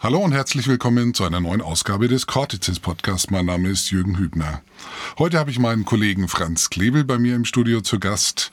Hallo 0.00 0.20
und 0.20 0.30
herzlich 0.30 0.68
willkommen 0.68 1.12
zu 1.12 1.24
einer 1.24 1.40
neuen 1.40 1.60
Ausgabe 1.60 2.06
des 2.06 2.28
Cortices 2.28 2.78
Podcast. 2.78 3.32
Mein 3.32 3.46
Name 3.46 3.68
ist 3.68 3.90
Jürgen 3.90 4.16
Hübner. 4.16 4.62
Heute 5.18 5.40
habe 5.40 5.50
ich 5.50 5.58
meinen 5.58 5.84
Kollegen 5.84 6.28
Franz 6.28 6.70
Klebel 6.70 7.02
bei 7.02 7.18
mir 7.18 7.34
im 7.34 7.44
Studio 7.44 7.80
zu 7.80 7.98
Gast 7.98 8.52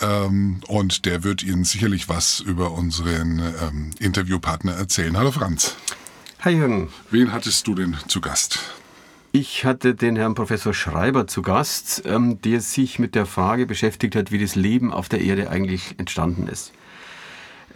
ähm, 0.00 0.60
und 0.68 1.04
der 1.04 1.22
wird 1.22 1.42
Ihnen 1.42 1.64
sicherlich 1.64 2.08
was 2.08 2.40
über 2.40 2.72
unseren 2.72 3.40
ähm, 3.40 3.90
Interviewpartner 3.98 4.72
erzählen. 4.72 5.18
Hallo 5.18 5.32
Franz. 5.32 5.76
Hi 6.40 6.54
Jürgen. 6.54 6.88
Wen 7.10 7.30
hattest 7.30 7.66
du 7.66 7.74
denn 7.74 7.98
zu 8.08 8.22
Gast? 8.22 8.60
Ich 9.32 9.66
hatte 9.66 9.94
den 9.94 10.16
Herrn 10.16 10.34
Professor 10.34 10.72
Schreiber 10.72 11.26
zu 11.26 11.42
Gast, 11.42 12.04
ähm, 12.06 12.40
der 12.40 12.62
sich 12.62 12.98
mit 12.98 13.14
der 13.14 13.26
Frage 13.26 13.66
beschäftigt 13.66 14.16
hat, 14.16 14.32
wie 14.32 14.38
das 14.38 14.54
Leben 14.54 14.94
auf 14.94 15.10
der 15.10 15.20
Erde 15.20 15.50
eigentlich 15.50 15.96
entstanden 15.98 16.48
ist. 16.48 16.72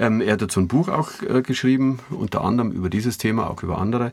Ähm, 0.01 0.23
er 0.23 0.33
hat 0.33 0.43
dazu 0.43 0.61
ein 0.61 0.69
Buch 0.69 0.89
auch 0.89 1.11
äh, 1.23 1.43
geschrieben, 1.43 2.01
unter 2.09 2.43
anderem 2.43 2.73
über 2.73 2.89
dieses 2.89 3.19
Thema, 3.19 3.51
auch 3.51 3.63
über 3.63 3.79
andere. 3.79 4.13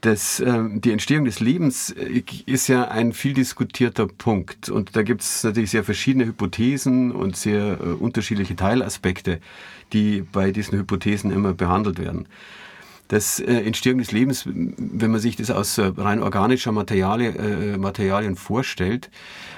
Das, 0.00 0.40
äh, 0.40 0.62
die 0.70 0.90
Entstehung 0.90 1.26
des 1.26 1.38
Lebens 1.40 1.90
äh, 1.90 2.22
ist 2.46 2.66
ja 2.68 2.88
ein 2.88 3.12
viel 3.12 3.34
diskutierter 3.34 4.06
Punkt. 4.06 4.70
Und 4.70 4.96
da 4.96 5.02
gibt 5.02 5.20
es 5.20 5.44
natürlich 5.44 5.70
sehr 5.70 5.84
verschiedene 5.84 6.24
Hypothesen 6.24 7.12
und 7.12 7.36
sehr 7.36 7.78
äh, 7.78 7.88
unterschiedliche 7.92 8.56
Teilaspekte, 8.56 9.40
die 9.92 10.22
bei 10.22 10.50
diesen 10.50 10.78
Hypothesen 10.78 11.30
immer 11.30 11.52
behandelt 11.52 11.98
werden 11.98 12.26
das 13.08 13.38
äh, 13.38 13.44
Entstehung 13.44 13.98
des 13.98 14.12
Lebens, 14.12 14.44
wenn 14.46 15.10
man 15.10 15.20
sich 15.20 15.36
das 15.36 15.50
aus 15.50 15.78
äh, 15.78 15.92
rein 15.96 16.22
organischer 16.22 16.72
Materialien, 16.72 17.36
äh, 17.36 17.78
Materialien 17.78 18.36
vorstellt, 18.36 19.10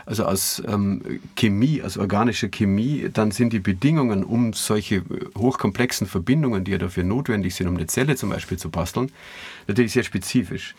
also 0.07 0.25
aus 0.25 0.63
ähm, 0.67 1.21
Chemie, 1.37 1.83
aus 1.83 1.97
organischer 1.97 2.49
Chemie, 2.49 3.09
dann 3.13 3.31
sind 3.31 3.53
die 3.53 3.61
Bedingungen, 3.61 4.25
um 4.25 4.53
solche 4.53 5.03
hochkomplexen 5.37 6.07
Verbindungen, 6.07 6.65
die 6.65 6.73
ja 6.73 6.79
dafür 6.79 7.05
notwendig 7.05 7.55
sind, 7.55 7.69
um 7.69 7.77
eine 7.77 7.87
Zelle 7.87 8.17
zum 8.17 8.31
Beispiel 8.31 8.59
zu 8.59 8.71
basteln, 8.71 9.11
natürlich 9.67 9.93
sehr 9.93 10.05
spezifisch. 10.05 10.75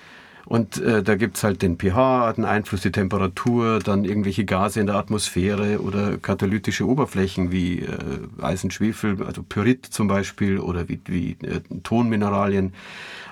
Und 0.45 0.81
äh, 0.81 1.03
da 1.03 1.15
gibt's 1.15 1.43
halt 1.43 1.61
den 1.61 1.77
pH, 1.77 2.33
den 2.33 2.45
Einfluss, 2.45 2.81
die 2.81 2.91
Temperatur, 2.91 3.79
dann 3.79 4.03
irgendwelche 4.03 4.45
Gase 4.45 4.79
in 4.79 4.87
der 4.87 4.95
Atmosphäre 4.95 5.79
oder 5.81 6.17
katalytische 6.17 6.87
Oberflächen 6.87 7.51
wie 7.51 7.79
äh, 7.79 7.97
Eisen, 8.41 8.71
Schwefel, 8.71 9.23
also 9.23 9.43
Pyrit 9.43 9.85
zum 9.85 10.07
Beispiel 10.07 10.59
oder 10.59 10.89
wie, 10.89 10.99
wie 11.05 11.37
äh, 11.45 11.61
Tonmineralien, 11.83 12.73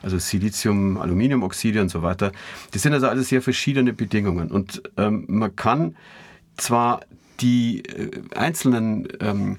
also 0.01 0.19
Silizium, 0.19 0.97
Aluminiumoxide 0.97 1.81
und 1.81 1.89
so 1.89 2.03
weiter. 2.03 2.31
Das 2.71 2.83
sind 2.83 2.93
also 2.93 3.07
alles 3.07 3.29
sehr 3.29 3.41
verschiedene 3.41 3.93
Bedingungen. 3.93 4.51
Und 4.51 4.83
ähm, 4.97 5.25
man 5.27 5.55
kann 5.55 5.95
zwar 6.57 7.01
die 7.39 7.83
äh, 7.85 8.11
einzelnen 8.35 9.07
ähm, 9.21 9.57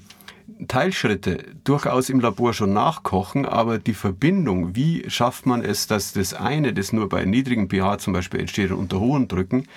Teilschritte 0.67 1.45
durchaus 1.63 2.09
im 2.09 2.19
Labor 2.19 2.53
schon 2.53 2.73
nachkochen, 2.73 3.45
aber 3.45 3.79
die 3.79 3.93
Verbindung, 3.93 4.75
wie 4.75 5.09
schafft 5.09 5.45
man 5.45 5.63
es, 5.63 5.87
dass 5.87 6.13
das 6.13 6.33
eine, 6.33 6.73
das 6.73 6.93
nur 6.93 7.09
bei 7.09 7.25
niedrigen 7.25 7.69
pH 7.69 7.99
zum 7.99 8.13
Beispiel 8.13 8.39
entsteht 8.39 8.71
und 8.71 8.79
unter 8.79 8.99
hohen 8.99 9.27
Drücken, 9.27 9.67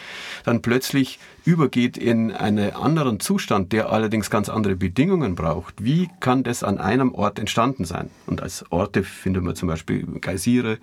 dann 0.45 0.62
plötzlich 0.62 1.19
übergeht 1.45 1.97
in 1.97 2.33
einen 2.33 2.75
anderen 2.75 3.20
Zustand, 3.20 3.73
der 3.73 3.91
allerdings 3.91 4.31
ganz 4.31 4.48
andere 4.48 4.77
Bedingungen 4.77 5.34
braucht. 5.34 5.84
Wie 5.84 6.09
kann 6.20 6.43
das 6.43 6.62
an 6.62 6.78
einem 6.78 7.15
Ort 7.15 7.39
entstanden 7.39 7.84
sein? 7.84 8.11
Und 8.27 8.43
als 8.43 8.65
Orte 8.70 9.03
findet 9.03 9.43
man 9.43 9.55
zum 9.55 9.69
Beispiel 9.69 10.06
Geysire, 10.20 10.78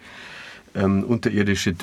ähm, 0.75 1.03
unterirdische, 1.03 1.75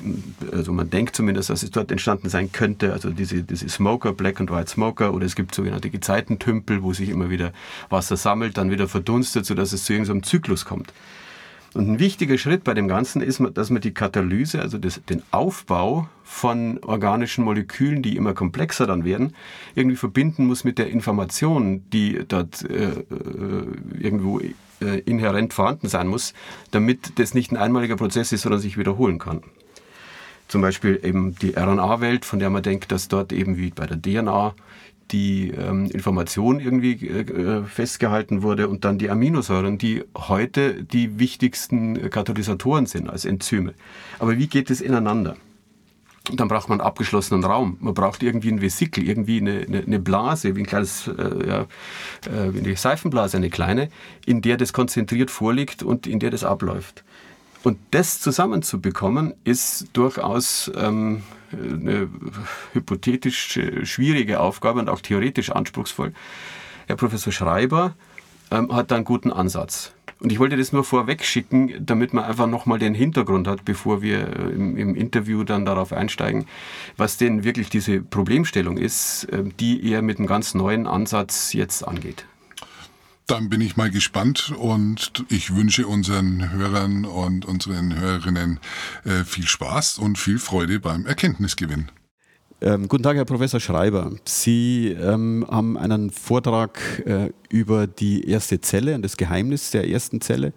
also 0.53 0.73
man 0.73 0.91
denkt 0.91 1.17
zumindest, 1.17 1.51
dass 1.51 1.63
es 1.63 1.71
dort 1.71 1.91
entstanden 1.91 2.29
sein 2.29 2.53
könnte, 2.53 2.93
also 2.93 3.11
diese, 3.11 3.43
diese 3.43 3.69
Smoker, 3.69 4.13
Black 4.13 4.41
and 4.41 4.51
White 4.51 4.71
Smoker, 4.71 5.15
oder 5.15 5.27
es 5.27 5.35
gibt 5.35 5.55
sogenannte 5.55 5.91
Gezeitentümpel, 5.91 6.83
wo 6.83 6.93
sich 6.93 7.09
immer 7.09 7.31
wieder 7.31 7.53
Wasser 7.89 8.17
sammelt, 8.17 8.57
dann 8.57 8.71
wieder 8.71 8.89
verdunstet, 8.89 9.47
sodass 9.47 9.73
es 9.73 9.85
zu 9.85 9.93
irgendeinem 9.93 10.23
Zyklus 10.23 10.65
kommt. 10.65 10.93
Und 11.77 11.91
ein 11.91 11.99
wichtiger 11.99 12.39
Schritt 12.39 12.65
bei 12.65 12.73
dem 12.73 12.89
Ganzen 12.89 13.21
ist, 13.21 13.43
dass 13.53 13.69
man 13.69 13.83
die 13.83 13.93
Katalyse, 13.93 14.63
also 14.63 14.79
das, 14.79 14.99
den 15.11 15.23
Aufbau 15.31 16.09
von 16.25 16.79
organischen 16.83 17.45
Molekülen, 17.45 18.03
die 18.03 18.17
immer 18.17 18.33
komplexer 18.33 18.87
dann 18.87 19.05
werden, 19.05 19.35
irgendwie 19.75 19.97
verbinden 19.97 20.47
muss 20.47 20.65
mit 20.65 20.79
der 20.79 20.89
Information, 20.89 21.83
die 21.93 22.21
dort 22.27 22.65
äh, 22.65 22.85
äh 22.85 23.67
irgendwo 24.01 24.41
äh, 24.81 25.01
inhärent 25.01 25.53
vorhanden 25.53 25.89
sein 25.89 26.09
muss, 26.09 26.35
damit 26.71 27.19
das 27.19 27.35
nicht 27.35 27.53
ein 27.53 27.57
einmaliger 27.57 27.97
Prozess 27.97 28.33
ist, 28.33 28.43
sondern 28.43 28.61
sich 28.61 28.79
wiederholen 28.79 29.19
kann. 29.19 29.43
Zum 30.49 30.61
Beispiel 30.61 31.01
eben 31.03 31.35
die 31.37 31.57
RNA-Welt, 31.57 32.25
von 32.25 32.39
der 32.39 32.51
man 32.51 32.63
denkt, 32.63 32.93
dass 32.93 33.09
dort 33.09 33.33
eben 33.33 33.57
wie 33.57 33.71
bei 33.71 33.87
der 33.87 34.01
DNA 34.01 34.55
die 35.11 35.51
ähm, 35.51 35.87
Information 35.87 36.61
irgendwie 36.61 37.07
äh, 37.09 37.63
festgehalten 37.65 38.43
wurde 38.43 38.69
und 38.69 38.85
dann 38.85 38.99
die 38.99 39.11
Aminosäuren, 39.11 39.79
die 39.79 40.05
heute 40.17 40.83
die 40.83 41.19
wichtigsten 41.19 42.11
Katalysatoren 42.11 42.87
sind 42.87 43.09
als 43.09 43.25
Enzyme. 43.25 43.75
Aber 44.19 44.37
wie 44.37 44.49
geht 44.49 44.71
es 44.71 44.81
ineinander? 44.81 45.37
Dann 46.33 46.49
braucht 46.49 46.69
man 46.69 46.81
einen 46.81 46.87
abgeschlossenen 46.87 47.45
Raum. 47.45 47.77
Man 47.81 47.95
braucht 47.95 48.23
irgendwie 48.23 48.51
ein 48.51 48.61
Vesikel, 48.61 49.07
irgendwie 49.07 49.41
eine, 49.41 49.61
eine, 49.67 49.81
eine 49.81 49.99
Blase, 49.99 50.57
wie 50.57 50.61
ein 50.61 50.67
kleines, 50.67 51.09
äh, 51.09 51.49
ja, 51.49 51.61
äh, 51.61 52.53
wie 52.53 52.59
eine 52.61 52.77
Seifenblase, 52.77 53.37
eine 53.37 53.51
kleine, 53.51 53.89
in 54.25 54.43
der 54.43 54.57
das 54.57 54.73
konzentriert 54.73 55.31
vorliegt 55.31 55.83
und 55.83 56.07
in 56.07 56.19
der 56.19 56.31
das 56.31 56.45
abläuft. 56.45 57.05
Und 57.63 57.79
das 57.91 58.21
zusammenzubekommen, 58.21 59.35
ist 59.45 59.89
durchaus 59.93 60.71
ähm, 60.77 61.23
eine 61.53 62.09
hypothetisch 62.73 63.59
schwierige 63.83 64.41
Aufgabe 64.41 64.79
und 64.81 64.89
auch 64.89 65.01
theoretisch 65.01 65.51
anspruchsvoll. 65.51 66.13
Herr 66.87 66.97
Professor 66.97 67.33
Schreiber 67.33 67.95
ähm, 68.51 68.73
hat 68.73 68.91
da 68.91 68.97
einen 68.97 69.05
guten 69.05 69.33
Ansatz. 69.33 69.96
Und 70.19 70.33
ich 70.33 70.39
wollte 70.39 70.57
das 70.57 70.73
nur 70.73 70.83
vorweg 70.83 71.25
schicken, 71.25 71.75
damit 71.85 72.15
man 72.15 72.25
einfach 72.25 72.47
nochmal 72.47 72.79
den 72.79 72.95
Hintergrund 72.95 73.47
hat, 73.47 73.65
bevor 73.65 74.01
wir 74.01 74.21
äh, 74.21 74.51
im, 74.51 74.77
im, 74.77 74.95
Interview 74.95 75.45
dann 75.45 75.67
darauf 75.67 75.93
einsteigen, 75.93 76.47
was 76.97 77.19
denn 77.19 77.45
wirklich 77.45 77.69
diese 77.69 78.01
Problemstellung 78.01 78.79
ist, 78.79 79.25
äh, 79.25 79.45
die 79.61 79.91
er 79.91 80.01
mit 80.01 80.19
einem 80.19 80.27
ganz 80.27 80.55
neuen 80.55 80.87
Ansatz 80.87 81.53
jetzt 81.53 81.87
angeht. 81.87 82.25
Dann 83.27 83.51
bin 83.51 83.61
ich 83.61 83.77
mal 83.77 83.91
gespannt 83.91 84.55
und 84.57 85.25
ich 85.29 85.55
wünsche 85.55 85.87
unseren 85.87 86.53
Hörern 86.53 87.05
und 87.05 87.45
unseren 87.45 87.99
Hörerinnen 87.99 88.61
äh, 89.05 89.25
viel 89.25 89.47
Spaß 89.47 89.99
und 89.99 90.17
viel 90.17 90.39
Freude 90.39 90.81
beim 90.81 91.07
Erkenntnisgewinn. 91.07 91.91
Ähm, 92.63 92.89
guten 92.89 93.03
Tag, 93.03 93.17
Herr 93.17 93.27
Professor 93.27 93.61
Schreiber. 93.61 94.13
Sie 94.25 94.89
ähm, 94.89 95.47
haben 95.47 95.77
einen 95.77 96.09
Vortrag 96.09 97.03
äh, 97.05 97.31
über 97.51 97.87
die 97.87 98.27
erste 98.27 98.63
Zelle 98.63 98.95
und 98.95 99.03
das 99.03 99.19
Geheimnis 99.19 99.73
der 99.73 99.87
ersten 99.87 100.23
Zelle. 100.23 100.55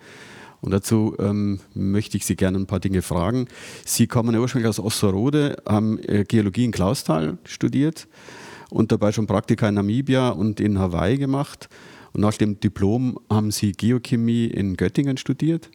Und 0.61 0.71
dazu 0.71 1.17
ähm, 1.19 1.59
möchte 1.73 2.15
ich 2.15 2.25
Sie 2.25 2.37
gerne 2.37 2.57
ein 2.57 2.67
paar 2.67 2.79
Dinge 2.79 3.01
fragen. 3.01 3.49
Sie 3.85 4.07
kommen 4.07 4.33
ursprünglich 4.33 4.69
aus 4.69 4.79
Osserode, 4.79 5.57
haben 5.67 5.99
äh, 5.99 6.23
Geologie 6.25 6.63
in 6.63 6.71
Klausthal 6.71 7.37
studiert 7.43 8.07
und 8.69 8.93
dabei 8.93 9.11
schon 9.11 9.27
Praktika 9.27 9.67
in 9.67 9.75
Namibia 9.75 10.29
und 10.29 10.61
in 10.61 10.79
Hawaii 10.79 11.17
gemacht. 11.17 11.67
Und 12.13 12.21
nach 12.21 12.35
dem 12.35 12.61
Diplom 12.61 13.19
haben 13.29 13.51
Sie 13.51 13.73
Geochemie 13.73 14.45
in 14.45 14.77
Göttingen 14.77 15.17
studiert 15.17 15.69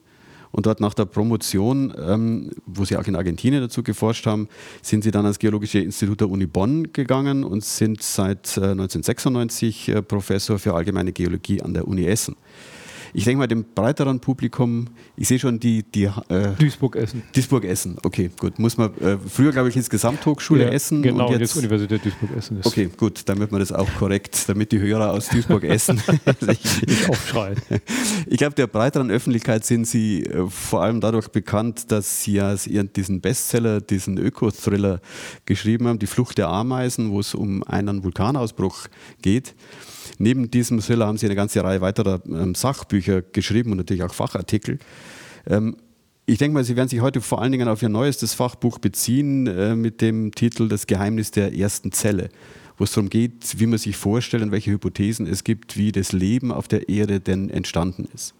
und 0.55 0.65
dort 0.65 0.79
nach 0.79 0.93
der 0.93 1.03
Promotion, 1.03 1.93
ähm, 2.01 2.51
wo 2.65 2.85
Sie 2.85 2.95
auch 2.95 3.05
in 3.07 3.17
Argentinien 3.17 3.61
dazu 3.61 3.83
geforscht 3.83 4.25
haben, 4.25 4.47
sind 4.81 5.03
Sie 5.03 5.11
dann 5.11 5.25
ans 5.25 5.37
Geologische 5.37 5.79
Institut 5.79 6.21
der 6.21 6.29
Uni 6.29 6.45
Bonn 6.45 6.93
gegangen 6.93 7.43
und 7.43 7.65
sind 7.65 8.01
seit 8.01 8.55
äh, 8.55 8.71
1996 8.71 9.89
äh, 9.89 10.01
Professor 10.01 10.57
für 10.57 10.73
allgemeine 10.73 11.11
Geologie 11.11 11.61
an 11.61 11.73
der 11.73 11.85
Uni 11.85 12.05
Essen 12.05 12.37
ich 13.15 13.23
denke 13.23 13.39
mal, 13.39 13.47
dem 13.47 13.63
breiteren 13.63 14.19
Publikum, 14.19 14.87
ich 15.15 15.29
sehe 15.29 15.39
schon 15.39 15.59
die. 15.59 15.83
die 15.83 16.03
äh, 16.03 16.49
Duisburg-Essen. 16.59 17.23
Duisburg-Essen, 17.33 17.97
okay, 18.03 18.29
gut. 18.37 18.59
Muss 18.59 18.77
man, 18.77 18.93
äh, 18.97 19.17
früher 19.17 19.53
glaube 19.53 19.69
ich 19.69 19.77
insgesamt 19.77 20.25
Hochschule 20.25 20.65
ja, 20.65 20.69
Essen. 20.69 21.01
Genau, 21.01 21.27
und 21.27 21.31
jetzt, 21.31 21.55
jetzt 21.55 21.57
Universität 21.57 22.03
Duisburg-Essen 22.03 22.59
ist. 22.59 22.65
Okay, 22.65 22.89
gut, 22.97 23.21
damit 23.25 23.51
man 23.53 23.61
das 23.61 23.71
auch 23.71 23.87
korrekt, 23.97 24.49
damit 24.49 24.73
die 24.73 24.79
Hörer 24.79 25.11
aus 25.11 25.29
Duisburg-Essen 25.29 26.01
nicht 26.41 27.09
aufschreien. 27.09 27.57
Ich 28.27 28.37
glaube, 28.37 28.55
der 28.55 28.67
breiteren 28.67 29.09
Öffentlichkeit 29.09 29.65
sind 29.65 29.87
Sie 29.87 30.23
äh, 30.23 30.49
vor 30.49 30.83
allem 30.83 30.99
dadurch 30.99 31.29
bekannt, 31.29 31.91
dass 31.91 32.23
Sie 32.23 32.33
ja 32.33 32.55
diesen 32.55 33.21
Bestseller, 33.21 33.79
diesen 33.79 34.17
Öko-Thriller 34.17 34.99
geschrieben 35.45 35.87
haben, 35.87 35.99
Die 35.99 36.07
Flucht 36.07 36.37
der 36.37 36.49
Ameisen, 36.49 37.11
wo 37.11 37.21
es 37.21 37.33
um 37.33 37.63
einen 37.63 38.03
Vulkanausbruch 38.03 38.87
geht. 39.21 39.55
Neben 40.17 40.49
diesem 40.51 40.79
Thriller 40.81 41.07
haben 41.07 41.17
sie 41.17 41.25
eine 41.25 41.35
ganze 41.35 41.63
Reihe 41.63 41.81
weiterer 41.81 42.21
ähm, 42.25 42.55
Sachbücher 42.55 43.21
geschrieben 43.21 43.71
und 43.71 43.77
natürlich 43.77 44.03
auch 44.03 44.13
Fachartikel. 44.13 44.79
Ähm, 45.47 45.77
ich 46.27 46.39
denke 46.39 46.55
mal, 46.55 46.63
Sie 46.63 46.75
werden 46.75 46.89
sich 46.89 47.01
heute 47.01 47.21
vor 47.21 47.41
allen 47.41 47.51
Dingen 47.51 47.67
auf 47.67 47.83
Ihr 47.83 47.89
neuestes 47.89 48.33
Fachbuch 48.33 48.79
beziehen 48.79 49.45
äh, 49.45 49.75
mit 49.75 50.01
dem 50.01 50.31
Titel 50.33 50.67
Das 50.67 50.87
Geheimnis 50.87 51.29
der 51.29 51.55
ersten 51.55 51.91
Zelle, 51.91 52.29
wo 52.77 52.83
es 52.83 52.93
darum 52.93 53.09
geht, 53.09 53.59
wie 53.59 53.67
man 53.67 53.77
sich 53.77 53.95
vorstellt 53.95 54.41
und 54.41 54.51
welche 54.51 54.71
Hypothesen 54.71 55.27
es 55.27 55.43
gibt, 55.43 55.77
wie 55.77 55.91
das 55.91 56.13
Leben 56.13 56.51
auf 56.51 56.67
der 56.67 56.89
Erde 56.89 57.19
denn 57.19 57.49
entstanden 57.49 58.07
ist. 58.13 58.33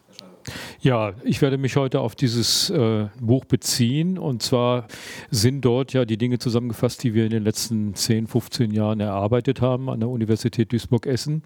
Ja, 0.82 1.14
ich 1.24 1.42
werde 1.42 1.58
mich 1.58 1.76
heute 1.76 2.00
auf 2.00 2.16
dieses 2.16 2.70
äh, 2.70 3.08
Buch 3.20 3.46
beziehen. 3.46 4.18
Und 4.18 4.44
zwar 4.44 4.88
sind 5.32 5.62
dort 5.62 5.94
ja 5.94 6.06
die 6.06 6.18
Dinge 6.18 6.40
zusammengefasst, 6.40 7.04
die 7.04 7.14
wir 7.14 7.26
in 7.26 7.32
den 7.32 7.44
letzten 7.44 7.96
10, 7.96 8.28
15 8.28 8.72
Jahren 8.72 9.00
erarbeitet 9.00 9.62
haben 9.62 9.90
an 9.90 10.00
der 10.00 10.10
Universität 10.10 10.72
Duisburg-Essen. 10.72 11.44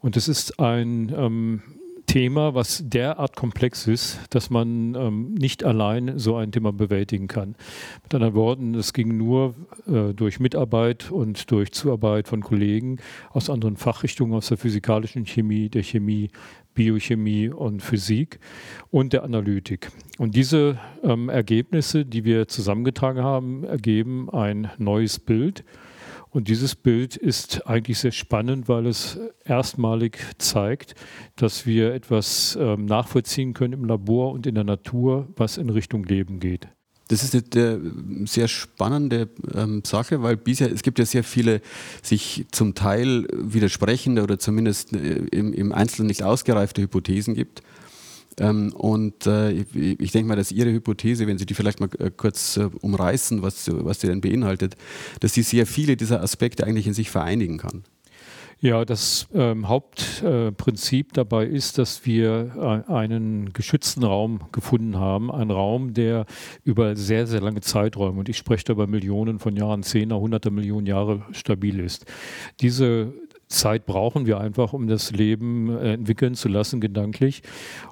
Und 0.00 0.16
es 0.16 0.28
ist 0.28 0.60
ein 0.60 1.12
ähm, 1.16 1.62
Thema, 2.06 2.54
was 2.54 2.82
derart 2.86 3.36
komplex 3.36 3.86
ist, 3.86 4.20
dass 4.30 4.48
man 4.48 4.94
ähm, 4.94 5.34
nicht 5.34 5.64
allein 5.64 6.18
so 6.18 6.36
ein 6.36 6.52
Thema 6.52 6.72
bewältigen 6.72 7.26
kann. 7.26 7.56
Mit 8.04 8.14
anderen 8.14 8.34
Worten, 8.34 8.74
es 8.74 8.92
ging 8.92 9.16
nur 9.16 9.54
äh, 9.86 10.14
durch 10.14 10.40
Mitarbeit 10.40 11.10
und 11.10 11.50
durch 11.50 11.72
Zuarbeit 11.72 12.28
von 12.28 12.42
Kollegen 12.42 12.98
aus 13.30 13.50
anderen 13.50 13.76
Fachrichtungen, 13.76 14.34
aus 14.34 14.48
der 14.48 14.56
physikalischen 14.56 15.26
Chemie, 15.26 15.68
der 15.68 15.82
Chemie, 15.82 16.30
Biochemie 16.76 17.48
und 17.48 17.82
Physik 17.82 18.38
und 18.92 19.12
der 19.12 19.24
Analytik. 19.24 19.90
Und 20.18 20.36
diese 20.36 20.78
ähm, 21.02 21.28
Ergebnisse, 21.28 22.04
die 22.04 22.24
wir 22.24 22.46
zusammengetragen 22.46 23.24
haben, 23.24 23.64
ergeben 23.64 24.30
ein 24.30 24.70
neues 24.78 25.18
Bild. 25.18 25.64
Und 26.30 26.48
dieses 26.48 26.76
Bild 26.76 27.16
ist 27.16 27.66
eigentlich 27.66 27.98
sehr 27.98 28.12
spannend, 28.12 28.68
weil 28.68 28.86
es 28.86 29.18
erstmalig 29.44 30.18
zeigt, 30.38 30.94
dass 31.34 31.66
wir 31.66 31.94
etwas 31.94 32.56
ähm, 32.60 32.84
nachvollziehen 32.84 33.54
können 33.54 33.72
im 33.72 33.84
Labor 33.84 34.32
und 34.32 34.46
in 34.46 34.54
der 34.54 34.64
Natur, 34.64 35.28
was 35.34 35.56
in 35.56 35.70
Richtung 35.70 36.04
Leben 36.04 36.38
geht. 36.38 36.68
Das 37.08 37.22
ist 37.22 37.34
eine 37.34 37.80
sehr 38.24 38.48
spannende 38.48 39.28
ähm, 39.54 39.82
Sache, 39.84 40.22
weil 40.22 40.36
bisher, 40.36 40.72
es 40.72 40.82
gibt 40.82 40.98
ja 40.98 41.06
sehr 41.06 41.22
viele 41.22 41.60
sich 42.02 42.46
zum 42.50 42.74
Teil 42.74 43.28
widersprechende 43.32 44.22
oder 44.22 44.38
zumindest 44.38 44.92
äh, 44.92 45.18
im, 45.30 45.72
Einzelnen 45.72 46.08
nicht 46.08 46.24
ausgereifte 46.24 46.82
Hypothesen 46.82 47.34
gibt. 47.34 47.62
Ähm, 48.38 48.72
und 48.72 49.26
äh, 49.26 49.52
ich 49.52 50.10
denke 50.10 50.28
mal, 50.28 50.36
dass 50.36 50.50
Ihre 50.50 50.72
Hypothese, 50.72 51.28
wenn 51.28 51.38
Sie 51.38 51.46
die 51.46 51.54
vielleicht 51.54 51.78
mal 51.78 51.88
äh, 51.98 52.10
kurz 52.10 52.58
umreißen, 52.80 53.40
was, 53.40 53.70
was 53.72 54.00
die 54.00 54.08
denn 54.08 54.20
beinhaltet, 54.20 54.76
dass 55.20 55.32
sie 55.32 55.42
sehr 55.42 55.66
viele 55.66 55.96
dieser 55.96 56.22
Aspekte 56.22 56.66
eigentlich 56.66 56.88
in 56.88 56.94
sich 56.94 57.10
vereinigen 57.10 57.58
kann. 57.58 57.84
Ja, 58.58 58.86
das 58.86 59.28
ähm, 59.34 59.68
Hauptprinzip 59.68 61.08
äh, 61.08 61.12
dabei 61.12 61.44
ist, 61.44 61.76
dass 61.76 62.06
wir 62.06 62.84
äh, 62.88 62.90
einen 62.90 63.52
geschützten 63.52 64.02
Raum 64.02 64.40
gefunden 64.50 64.98
haben. 64.98 65.30
Ein 65.30 65.50
Raum, 65.50 65.92
der 65.92 66.24
über 66.64 66.96
sehr, 66.96 67.26
sehr 67.26 67.42
lange 67.42 67.60
Zeiträume, 67.60 68.18
und 68.18 68.30
ich 68.30 68.38
spreche 68.38 68.64
da 68.64 68.72
über 68.72 68.86
Millionen 68.86 69.40
von 69.40 69.56
Jahren, 69.56 69.82
Zehner, 69.82 70.18
Hunderte 70.18 70.50
Millionen 70.50 70.86
Jahre 70.86 71.22
stabil 71.32 71.80
ist. 71.80 72.06
Diese 72.60 73.12
Zeit 73.48 73.86
brauchen 73.86 74.26
wir 74.26 74.40
einfach, 74.40 74.72
um 74.72 74.88
das 74.88 75.12
Leben 75.12 75.70
äh, 75.70 75.94
entwickeln 75.94 76.34
zu 76.34 76.48
lassen, 76.48 76.80
gedanklich. 76.80 77.42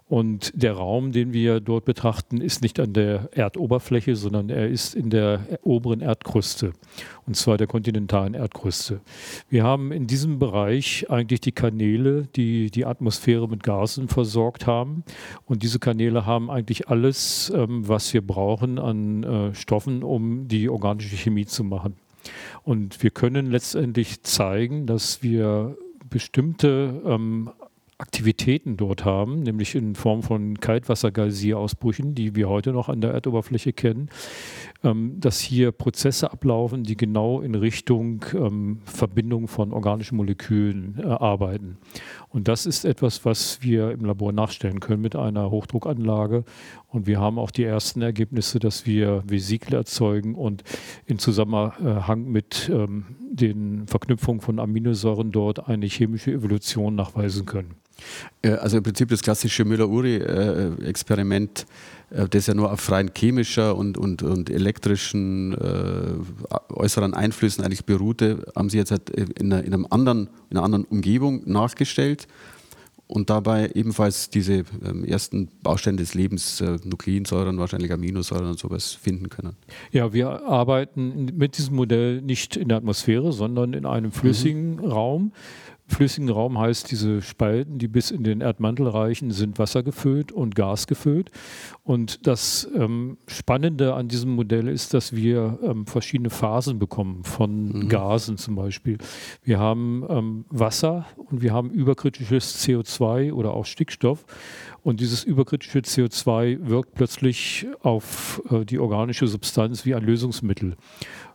Und 0.06 0.52
der 0.54 0.74
Raum, 0.74 1.12
den 1.12 1.32
wir 1.32 1.60
dort 1.60 1.84
betrachten, 1.84 2.40
ist 2.40 2.60
nicht 2.62 2.78
an 2.78 2.92
der 2.92 3.28
Erdoberfläche, 3.32 4.16
sondern 4.16 4.50
er 4.50 4.68
ist 4.68 4.94
in 4.94 5.10
der 5.10 5.40
oberen 5.62 6.00
Erdkruste, 6.00 6.72
und 7.26 7.36
zwar 7.36 7.56
der 7.56 7.66
kontinentalen 7.66 8.34
Erdkruste. 8.34 9.00
Wir 9.48 9.64
haben 9.64 9.92
in 9.92 10.06
diesem 10.06 10.38
Bereich 10.38 11.08
eigentlich 11.08 11.40
die 11.40 11.52
Kanäle, 11.52 12.28
die 12.36 12.70
die 12.70 12.84
Atmosphäre 12.84 13.48
mit 13.48 13.62
Gasen 13.62 14.08
versorgt 14.08 14.66
haben. 14.66 15.04
Und 15.46 15.62
diese 15.62 15.78
Kanäle 15.78 16.26
haben 16.26 16.50
eigentlich 16.50 16.88
alles, 16.88 17.50
ähm, 17.54 17.88
was 17.88 18.12
wir 18.12 18.26
brauchen 18.26 18.78
an 18.78 19.22
äh, 19.22 19.54
Stoffen, 19.54 20.02
um 20.02 20.48
die 20.48 20.68
organische 20.68 21.16
Chemie 21.16 21.46
zu 21.46 21.64
machen. 21.64 21.94
Und 22.62 23.02
wir 23.02 23.10
können 23.10 23.50
letztendlich 23.50 24.22
zeigen, 24.22 24.86
dass 24.86 25.22
wir 25.22 25.76
bestimmte 26.08 27.02
ähm, 27.04 27.50
Aktivitäten 27.96 28.76
dort 28.76 29.04
haben, 29.04 29.44
nämlich 29.44 29.76
in 29.76 29.94
Form 29.94 30.22
von 30.24 30.58
Kaltwassergeysirausbrüchen, 30.58 32.14
die 32.14 32.34
wir 32.34 32.48
heute 32.48 32.72
noch 32.72 32.88
an 32.88 33.00
der 33.00 33.12
Erdoberfläche 33.12 33.72
kennen, 33.72 34.10
ähm, 34.82 35.20
dass 35.20 35.38
hier 35.38 35.70
Prozesse 35.70 36.32
ablaufen, 36.32 36.82
die 36.82 36.96
genau 36.96 37.40
in 37.40 37.54
Richtung 37.54 38.24
ähm, 38.34 38.80
Verbindung 38.84 39.46
von 39.46 39.72
organischen 39.72 40.16
Molekülen 40.16 40.98
äh, 40.98 41.06
arbeiten. 41.06 41.78
Und 42.34 42.48
das 42.48 42.66
ist 42.66 42.84
etwas, 42.84 43.24
was 43.24 43.62
wir 43.62 43.92
im 43.92 44.04
Labor 44.04 44.32
nachstellen 44.32 44.80
können 44.80 45.00
mit 45.00 45.14
einer 45.14 45.52
Hochdruckanlage. 45.52 46.42
Und 46.88 47.06
wir 47.06 47.20
haben 47.20 47.38
auch 47.38 47.52
die 47.52 47.62
ersten 47.62 48.02
Ergebnisse, 48.02 48.58
dass 48.58 48.86
wir 48.86 49.22
Vesikel 49.24 49.74
erzeugen 49.74 50.34
und 50.34 50.64
in 51.06 51.20
Zusammenhang 51.20 52.24
mit 52.24 52.68
ähm, 52.74 53.04
den 53.30 53.86
Verknüpfungen 53.86 54.40
von 54.40 54.58
Aminosäuren 54.58 55.30
dort 55.30 55.68
eine 55.68 55.86
chemische 55.86 56.32
Evolution 56.32 56.96
nachweisen 56.96 57.46
können. 57.46 57.76
Äh, 58.42 58.50
also 58.50 58.78
im 58.78 58.82
Prinzip 58.82 59.10
das 59.10 59.22
klassische 59.22 59.64
Müller-Uri-Experiment, 59.64 61.60
äh, 61.60 61.64
das 62.30 62.46
ja 62.46 62.54
nur 62.54 62.72
auf 62.72 62.90
rein 62.90 63.10
chemischer 63.16 63.76
und, 63.76 63.98
und, 63.98 64.22
und 64.22 64.50
elektrischen 64.50 65.52
äh, 65.54 66.72
äußeren 66.72 67.14
Einflüssen 67.14 67.64
eigentlich 67.64 67.84
beruhte, 67.84 68.46
haben 68.54 68.70
Sie 68.70 68.78
jetzt 68.78 68.90
halt 68.90 69.10
in 69.10 69.52
einer, 69.52 69.64
in 69.64 69.74
einem 69.74 69.86
anderen, 69.90 70.28
in 70.50 70.56
einer 70.56 70.64
anderen 70.64 70.84
Umgebung 70.84 71.42
nachgestellt 71.46 72.28
und 73.06 73.30
dabei 73.30 73.70
ebenfalls 73.74 74.30
diese 74.30 74.64
ähm, 74.84 75.04
ersten 75.04 75.48
Bausteine 75.62 75.98
des 75.98 76.14
Lebens, 76.14 76.60
äh, 76.60 76.78
Nukleinsäuren, 76.84 77.58
wahrscheinlich 77.58 77.92
Aminosäuren 77.92 78.46
und 78.46 78.58
sowas 78.58 78.92
finden 78.92 79.28
können. 79.28 79.56
Ja, 79.92 80.12
wir 80.12 80.42
arbeiten 80.44 81.26
mit 81.36 81.58
diesem 81.58 81.76
Modell 81.76 82.22
nicht 82.22 82.56
in 82.56 82.68
der 82.68 82.78
Atmosphäre, 82.78 83.32
sondern 83.32 83.74
in 83.74 83.86
einem 83.86 84.12
flüssigen 84.12 84.76
mhm. 84.76 84.84
Raum 84.84 85.32
flüssigen 85.86 86.30
Raum 86.30 86.58
heißt, 86.58 86.90
diese 86.90 87.20
Spalten, 87.20 87.78
die 87.78 87.88
bis 87.88 88.10
in 88.10 88.24
den 88.24 88.40
Erdmantel 88.40 88.88
reichen, 88.88 89.30
sind 89.30 89.58
wassergefüllt 89.58 90.32
und 90.32 90.54
gasgefüllt. 90.54 91.30
Und 91.82 92.26
das 92.26 92.68
ähm, 92.74 93.18
Spannende 93.26 93.94
an 93.94 94.08
diesem 94.08 94.34
Modell 94.34 94.68
ist, 94.68 94.94
dass 94.94 95.14
wir 95.14 95.58
ähm, 95.62 95.86
verschiedene 95.86 96.30
Phasen 96.30 96.78
bekommen 96.78 97.24
von 97.24 97.68
mhm. 97.68 97.88
Gasen 97.88 98.38
zum 98.38 98.54
Beispiel. 98.56 98.98
Wir 99.42 99.58
haben 99.58 100.04
ähm, 100.08 100.44
Wasser 100.48 101.06
und 101.16 101.42
wir 101.42 101.52
haben 101.52 101.70
überkritisches 101.70 102.64
CO2 102.64 103.32
oder 103.32 103.52
auch 103.52 103.66
Stickstoff. 103.66 104.24
Und 104.82 105.00
dieses 105.00 105.24
überkritische 105.24 105.78
CO2 105.80 106.68
wirkt 106.68 106.94
plötzlich 106.94 107.66
auf 107.82 108.42
äh, 108.50 108.64
die 108.64 108.78
organische 108.78 109.26
Substanz 109.26 109.84
wie 109.84 109.94
ein 109.94 110.02
Lösungsmittel. 110.02 110.76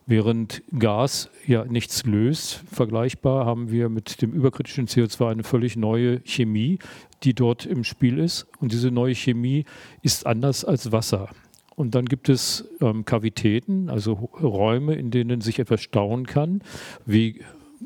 Während 0.09 0.63
Gas 0.79 1.29
ja 1.45 1.65
nichts 1.65 2.03
löst, 2.03 2.63
vergleichbar 2.71 3.45
haben 3.45 3.69
wir 3.69 3.89
mit 3.89 4.23
dem 4.23 4.31
überkritischen 4.31 4.88
CO2 4.88 5.29
eine 5.29 5.44
völlig 5.44 5.75
neue 5.75 6.21
Chemie, 6.21 6.79
die 7.21 7.35
dort 7.35 7.67
im 7.67 7.83
Spiel 7.83 8.17
ist. 8.17 8.47
Und 8.59 8.71
diese 8.71 8.89
neue 8.89 9.13
Chemie 9.13 9.65
ist 10.01 10.25
anders 10.25 10.65
als 10.65 10.91
Wasser. 10.91 11.29
Und 11.75 11.94
dann 11.94 12.06
gibt 12.06 12.27
es 12.27 12.67
ähm, 12.81 13.06
Kavitäten, 13.06 13.91
also 13.91 14.13
Räume, 14.13 14.95
in 14.95 15.11
denen 15.11 15.41
sich 15.41 15.59
etwas 15.59 15.83
stauen 15.83 16.25
kann, 16.25 16.63
wie 17.06 17.41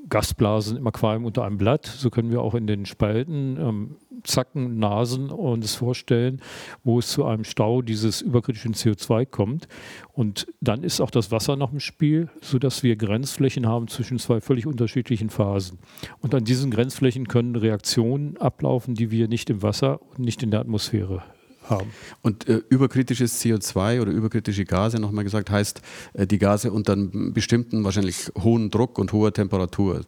Gasblasen 0.08 0.78
im 0.78 0.88
Aquarium 0.88 1.26
unter 1.26 1.44
einem 1.44 1.58
Blatt. 1.58 1.88
So 1.88 2.10
können 2.10 2.32
wir 2.32 2.42
auch 2.42 2.56
in 2.56 2.68
den 2.68 2.86
Spalten 2.86 3.58
ähm, 3.60 3.96
Zacken, 4.24 4.80
Nasen 4.80 5.30
uns 5.30 5.76
vorstellen, 5.76 6.42
wo 6.84 7.00
es 7.00 7.10
zu 7.10 7.26
einem 7.26 7.44
Stau 7.44 7.82
dieses 7.82 8.22
überkritischen 8.22 8.74
CO2 8.74 9.26
kommt. 9.26 9.68
Und 10.14 10.48
dann 10.62 10.84
ist 10.84 11.02
auch 11.02 11.12
das 11.12 11.32
Wasser 11.32 11.56
noch 11.56 11.72
im 11.72 11.80
Spiel, 11.80 12.30
sodass 12.42 12.84
wir 12.84 12.96
Grenzflächen 12.96 13.68
haben 13.68 13.88
zwischen 13.88 14.20
zwei 14.20 14.42
völlig 14.42 14.66
unterschiedlichen 14.66 15.30
Phasen. 15.30 15.80
Und 16.22 16.34
an 16.36 16.44
diesen 16.44 16.72
Grenzflächen 16.72 17.28
können 17.28 17.56
Reaktionen 17.56 18.38
ablaufen, 18.38 18.96
die 18.96 19.12
wir 19.12 19.28
nicht 19.28 19.50
im 19.50 19.62
Wasser 19.62 20.02
und 20.02 20.20
nicht 20.20 20.44
in 20.44 20.52
der 20.52 20.62
Atmosphäre 20.62 21.24
haben. 21.70 21.92
Und 22.22 22.48
äh, 22.48 22.62
überkritisches 22.70 23.42
CO2 23.42 24.02
oder 24.02 24.12
überkritische 24.12 24.66
Gase, 24.66 25.00
nochmal 25.00 25.24
gesagt, 25.24 25.50
heißt 25.50 25.82
äh, 26.14 26.28
die 26.28 26.38
Gase 26.38 26.72
unter 26.72 26.94
einem 26.94 27.34
bestimmten, 27.34 27.84
wahrscheinlich 27.84 28.32
hohen 28.38 28.70
Druck 28.70 29.00
und 29.00 29.14
hoher 29.14 29.34
Temperatur. 29.34 30.02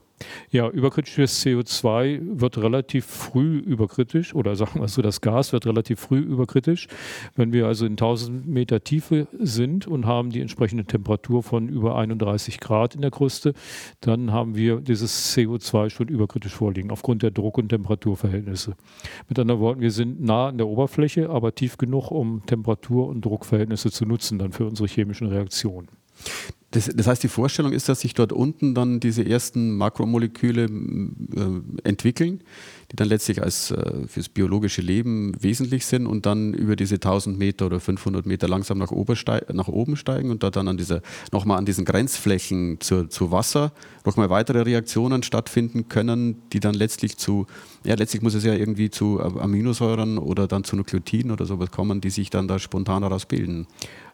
Ja, 0.50 0.69
überkritisches 0.69 1.45
CO2 1.45 2.39
wird 2.39 2.57
relativ 2.57 3.05
früh 3.05 3.57
überkritisch 3.57 4.34
oder 4.34 4.55
sagen 4.55 4.79
wir 4.79 4.88
so, 4.88 5.01
das 5.01 5.19
Gas 5.19 5.51
wird 5.51 5.65
relativ 5.65 6.00
früh 6.00 6.19
überkritisch. 6.19 6.88
Wenn 7.36 7.51
wir 7.51 7.67
also 7.67 7.86
in 7.86 7.93
1000 7.93 8.48
Meter 8.48 8.84
Tiefe 8.84 9.27
sind 9.38 9.88
und 9.88 10.05
haben 10.05 10.29
die 10.29 10.39
entsprechende 10.39 10.86
Temperatur 10.86 11.43
von 11.43 11.67
über 11.67 11.98
31 11.98 12.60
Grad 12.62 12.95
in 12.95 13.01
der 13.01 13.12
Kruste, 13.12 13.53
dann 14.00 14.31
haben 14.31 14.55
wir 14.55 14.79
dieses 14.79 15.36
CO2 15.36 15.89
schon 15.89 16.07
überkritisch 16.07 16.53
vorliegen 16.53 16.91
aufgrund 16.91 17.22
der 17.22 17.31
Druck- 17.31 17.57
und 17.57 17.69
Temperaturverhältnisse. 17.69 18.75
Mit 19.27 19.38
anderen 19.38 19.60
Worten, 19.60 19.81
wir 19.81 19.91
sind 19.91 20.22
nah 20.22 20.48
an 20.48 20.57
der 20.57 20.67
Oberfläche, 20.67 21.29
aber 21.29 21.53
tief 21.53 21.77
genug, 21.77 22.12
um 22.12 22.45
Temperatur- 22.45 23.10
und 23.10 23.25
Druckverhältnisse 23.25 23.91
zu 23.91 24.05
nutzen 24.05 24.39
dann 24.39 24.53
für 24.53 24.65
unsere 24.65 24.88
chemischen 24.88 25.27
Reaktionen. 25.27 25.89
Das, 26.75 26.89
das, 26.94 27.08
heißt, 27.08 27.24
die 27.24 27.29
Vorstellung 27.29 27.72
ist, 27.72 27.88
dass 27.88 28.01
sich 28.01 28.13
dort 28.13 28.34
unten 28.34 28.75
dann 28.75 29.00
diese 29.00 29.25
ersten 29.25 29.77
Makromoleküle 29.77 30.65
äh, 30.65 31.88
entwickeln, 31.88 32.41
die 32.92 32.96
dann 32.96 33.08
letztlich 33.08 33.42
als 33.42 33.72
äh, 33.72 34.08
fürs 34.08 34.30
biologische 34.30 34.82
Leben 34.82 35.34
wesentlich 35.42 35.86
sind 35.86 36.06
und 36.06 36.25
dann 36.25 36.54
über 36.54 36.75
diese 36.75 36.96
1000 36.96 37.38
Meter 37.38 37.65
oder 37.68 37.80
500 37.80 38.25
Meter 38.25 38.48
langsam 38.48 38.77
nach, 38.77 38.92
nach 38.92 39.68
oben 39.68 39.96
steigen 39.96 40.32
und 40.32 40.44
da 40.44 40.50
dann 40.51 40.68
an 40.68 40.77
dieser, 40.77 41.01
nochmal 41.32 41.58
an 41.58 41.65
diesen 41.65 41.86
Grenzflächen 41.86 42.80
zu, 42.80 43.08
zu 43.08 43.32
Wasser 43.32 43.72
nochmal 44.06 44.30
weitere 44.30 44.62
Reaktionen 44.62 45.24
stattfinden 45.24 45.89
können, 45.89 46.42
die 46.54 46.60
dann 46.60 46.75
letztlich 46.75 47.18
zu, 47.18 47.48
ja, 47.84 47.96
letztlich 47.96 48.22
muss 48.22 48.36
es 48.36 48.44
ja 48.44 48.54
irgendwie 48.54 48.89
zu 48.89 49.20
Aminosäuren 49.20 50.18
oder 50.18 50.48
dann 50.48 50.63
zu 50.63 50.75
Nukleotiden 50.75 51.32
oder 51.32 51.46
sowas 51.46 51.72
kommen, 51.72 52.01
die 52.01 52.10
sich 52.10 52.30
dann 52.30 52.48
da 52.48 52.60
spontan 52.60 53.01
daraus 53.01 53.25
bilden. 53.25 53.68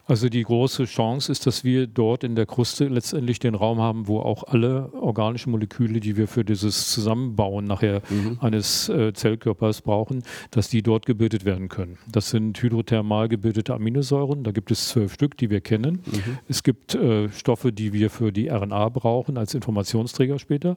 Also 0.05 0.29
die 0.29 0.43
große 0.43 0.85
Chance 0.85 1.31
ist, 1.31 1.45
dass 1.45 1.63
wir 1.63 1.87
dort 1.87 2.23
in 2.23 2.35
der 2.35 2.45
Kruste 2.45 2.87
letztendlich 2.87 3.39
den 3.39 3.55
Raum 3.55 3.79
haben, 3.79 4.07
wo 4.07 4.19
auch 4.19 4.43
alle 4.43 4.91
organischen 4.93 5.51
Moleküle, 5.51 5.99
die 5.99 6.17
wir 6.17 6.27
für 6.27 6.43
dieses 6.43 6.91
Zusammenbauen 6.91 7.65
nachher 7.65 8.01
mhm. 8.09 8.37
eines 8.41 8.60
äh, 8.89 9.13
Zellkörpers 9.13 9.81
brauchen, 9.81 10.23
dass 10.51 10.69
die 10.69 10.81
dort 10.81 11.05
gebildet 11.05 11.45
werden 11.45 11.69
können. 11.69 11.97
Das 12.11 12.29
sind 12.29 12.61
hydrothermal 12.61 13.29
gebildete 13.29 13.73
Aminosäuren. 13.73 14.43
Da 14.43 14.51
gibt 14.51 14.71
es 14.71 14.89
zwölf 14.89 15.13
Stück, 15.13 15.37
die 15.37 15.49
wir 15.49 15.61
kennen. 15.61 16.01
Mhm. 16.05 16.37
Es 16.47 16.63
gibt 16.63 16.95
äh, 16.95 17.29
Stoffe, 17.29 17.71
die 17.71 17.93
wir 17.93 18.09
für 18.09 18.31
die 18.31 18.49
RNA 18.49 18.89
brauchen 18.89 19.37
als 19.37 19.53
Informationsträger 19.53 20.39
später. 20.39 20.75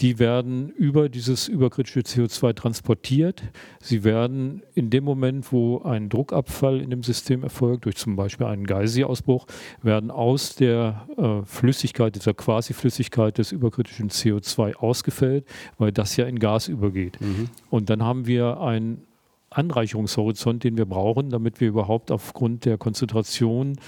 Die 0.00 0.18
werden 0.18 0.70
über 0.70 1.08
dieses 1.08 1.48
überkritische 1.48 2.00
CO2 2.00 2.54
transportiert. 2.54 3.42
Sie 3.80 4.04
werden 4.04 4.62
in 4.74 4.90
dem 4.90 5.04
Moment, 5.04 5.52
wo 5.52 5.82
ein 5.82 6.08
Druckabfall 6.08 6.80
in 6.80 6.90
dem 6.90 7.02
System 7.02 7.42
erfolgt, 7.42 7.86
durch 7.86 7.96
zum 7.96 8.16
Beispiel 8.16 8.46
einen 8.46 8.66
Geysirausbruch, 8.66 9.46
werden 9.82 10.10
aus 10.10 10.54
der 10.56 11.06
äh, 11.16 11.44
Flüssigkeit, 11.44 12.14
dieser 12.14 12.34
Quasiflüssigkeit 12.34 13.38
des 13.38 13.52
überkritischen 13.52 14.10
CO2 14.10 14.76
ausgefällt, 14.76 15.46
weil 15.78 15.92
das 15.92 16.16
ja 16.16 16.26
in 16.26 16.38
Gas 16.38 16.68
übergeht. 16.68 17.15
Mhm. 17.20 17.48
Und 17.70 17.90
dann 17.90 18.02
haben 18.02 18.26
wir 18.26 18.60
einen 18.60 19.02
Anreicherungshorizont, 19.50 20.64
den 20.64 20.76
wir 20.76 20.86
brauchen, 20.86 21.30
damit 21.30 21.60
wir 21.60 21.68
überhaupt 21.68 22.10
aufgrund 22.10 22.64
der 22.64 22.78
Konzentration 22.78 23.78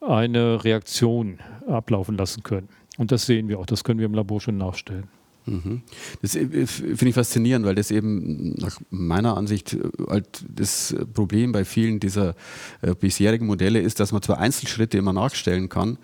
eine 0.00 0.64
Reaktion 0.64 1.38
ablaufen 1.66 2.16
lassen 2.16 2.42
können. 2.42 2.68
Und 2.98 3.12
das 3.12 3.26
sehen 3.26 3.48
wir 3.48 3.58
auch, 3.58 3.66
das 3.66 3.84
können 3.84 4.00
wir 4.00 4.06
im 4.06 4.14
Labor 4.14 4.40
schon 4.40 4.56
nachstellen. 4.56 5.08
Mhm. 5.46 5.82
Das 6.20 6.36
äh, 6.36 6.66
finde 6.66 7.08
ich 7.08 7.14
faszinierend, 7.14 7.66
weil 7.66 7.74
das 7.74 7.90
eben 7.90 8.54
nach 8.54 8.80
meiner 8.90 9.36
Ansicht 9.36 9.74
äh, 9.74 9.80
halt 10.08 10.44
das 10.48 10.94
Problem 11.14 11.52
bei 11.52 11.64
vielen 11.64 11.98
dieser 12.00 12.34
äh, 12.80 12.94
bisherigen 12.94 13.46
Modelle 13.46 13.80
ist, 13.80 13.98
dass 13.98 14.12
man 14.12 14.22
zwar 14.22 14.38
Einzelschritte 14.38 14.98
immer 14.98 15.12
nachstellen 15.12 15.68
kann, 15.68 15.98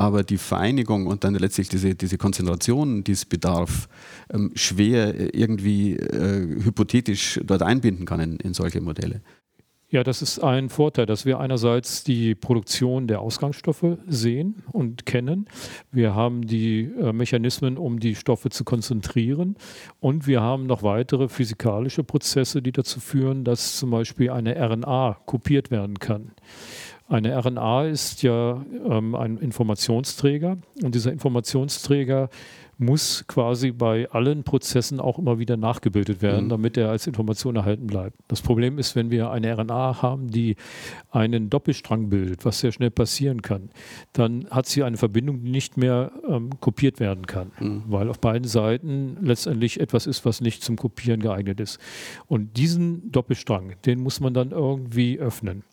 aber 0.00 0.22
die 0.22 0.38
Vereinigung 0.38 1.06
und 1.06 1.24
dann 1.24 1.34
letztlich 1.34 1.68
diese, 1.68 1.94
diese 1.94 2.16
Konzentration, 2.16 3.04
die 3.04 3.12
es 3.12 3.26
bedarf, 3.26 3.86
ähm, 4.32 4.50
schwer 4.54 5.34
irgendwie 5.34 5.94
äh, 5.96 6.62
hypothetisch 6.64 7.38
dort 7.44 7.60
einbinden 7.60 8.06
kann 8.06 8.18
in, 8.20 8.36
in 8.36 8.54
solche 8.54 8.80
Modelle. 8.80 9.20
Ja, 9.90 10.02
das 10.02 10.22
ist 10.22 10.38
ein 10.38 10.70
Vorteil, 10.70 11.04
dass 11.04 11.26
wir 11.26 11.40
einerseits 11.40 12.04
die 12.04 12.36
Produktion 12.36 13.08
der 13.08 13.20
Ausgangsstoffe 13.20 13.98
sehen 14.06 14.62
und 14.72 15.04
kennen. 15.04 15.48
Wir 15.90 16.14
haben 16.14 16.46
die 16.46 16.84
äh, 16.84 17.12
Mechanismen, 17.12 17.76
um 17.76 17.98
die 17.98 18.14
Stoffe 18.14 18.50
zu 18.50 18.64
konzentrieren. 18.64 19.56
Und 19.98 20.28
wir 20.28 20.40
haben 20.40 20.66
noch 20.66 20.84
weitere 20.84 21.28
physikalische 21.28 22.04
Prozesse, 22.04 22.62
die 22.62 22.72
dazu 22.72 23.00
führen, 23.00 23.44
dass 23.44 23.78
zum 23.78 23.90
Beispiel 23.90 24.30
eine 24.30 24.54
RNA 24.56 25.18
kopiert 25.26 25.72
werden 25.72 25.98
kann. 25.98 26.30
Eine 27.10 27.36
RNA 27.36 27.86
ist 27.86 28.22
ja 28.22 28.64
ähm, 28.88 29.16
ein 29.16 29.36
Informationsträger 29.38 30.58
und 30.80 30.94
dieser 30.94 31.10
Informationsträger 31.10 32.30
muss 32.78 33.24
quasi 33.26 33.72
bei 33.72 34.08
allen 34.10 34.42
Prozessen 34.42 35.00
auch 35.00 35.18
immer 35.18 35.38
wieder 35.38 35.56
nachgebildet 35.58 36.22
werden, 36.22 36.46
mhm. 36.46 36.48
damit 36.50 36.78
er 36.78 36.88
als 36.88 37.08
Information 37.08 37.56
erhalten 37.56 37.88
bleibt. 37.88 38.16
Das 38.28 38.40
Problem 38.40 38.78
ist, 38.78 38.96
wenn 38.96 39.10
wir 39.10 39.30
eine 39.30 39.52
RNA 39.54 40.00
haben, 40.00 40.30
die 40.30 40.54
einen 41.10 41.50
Doppelstrang 41.50 42.08
bildet, 42.08 42.44
was 42.44 42.60
sehr 42.60 42.70
schnell 42.70 42.90
passieren 42.90 43.42
kann, 43.42 43.70
dann 44.12 44.46
hat 44.50 44.66
sie 44.66 44.82
eine 44.84 44.96
Verbindung, 44.96 45.42
die 45.42 45.50
nicht 45.50 45.76
mehr 45.76 46.12
ähm, 46.26 46.50
kopiert 46.60 47.00
werden 47.00 47.26
kann, 47.26 47.50
mhm. 47.58 47.82
weil 47.88 48.08
auf 48.08 48.20
beiden 48.20 48.48
Seiten 48.48 49.18
letztendlich 49.20 49.78
etwas 49.80 50.06
ist, 50.06 50.24
was 50.24 50.40
nicht 50.40 50.62
zum 50.62 50.76
Kopieren 50.76 51.20
geeignet 51.20 51.60
ist. 51.60 51.80
Und 52.28 52.56
diesen 52.56 53.12
Doppelstrang, 53.12 53.74
den 53.84 54.00
muss 54.00 54.20
man 54.20 54.32
dann 54.32 54.52
irgendwie 54.52 55.18
öffnen. 55.18 55.64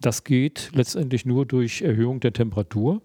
Das 0.00 0.24
geht 0.24 0.70
letztendlich 0.74 1.24
nur 1.24 1.46
durch 1.46 1.82
Erhöhung 1.82 2.20
der 2.20 2.32
Temperatur. 2.32 3.00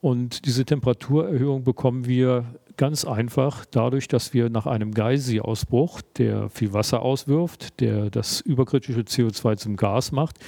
Und 0.00 0.44
diese 0.44 0.64
Temperaturerhöhung 0.64 1.64
bekommen 1.64 2.06
wir 2.06 2.44
ganz 2.76 3.04
einfach 3.04 3.64
dadurch, 3.70 4.08
dass 4.08 4.34
wir 4.34 4.50
nach 4.50 4.66
einem 4.66 4.92
Geysir-Ausbruch, 4.92 6.02
der 6.18 6.50
viel 6.50 6.72
Wasser 6.72 7.02
auswirft, 7.02 7.80
der 7.80 8.10
das 8.10 8.40
überkritische 8.40 9.00
CO2 9.00 9.56
zum 9.56 9.76
Gas 9.76 10.12
macht, 10.12 10.38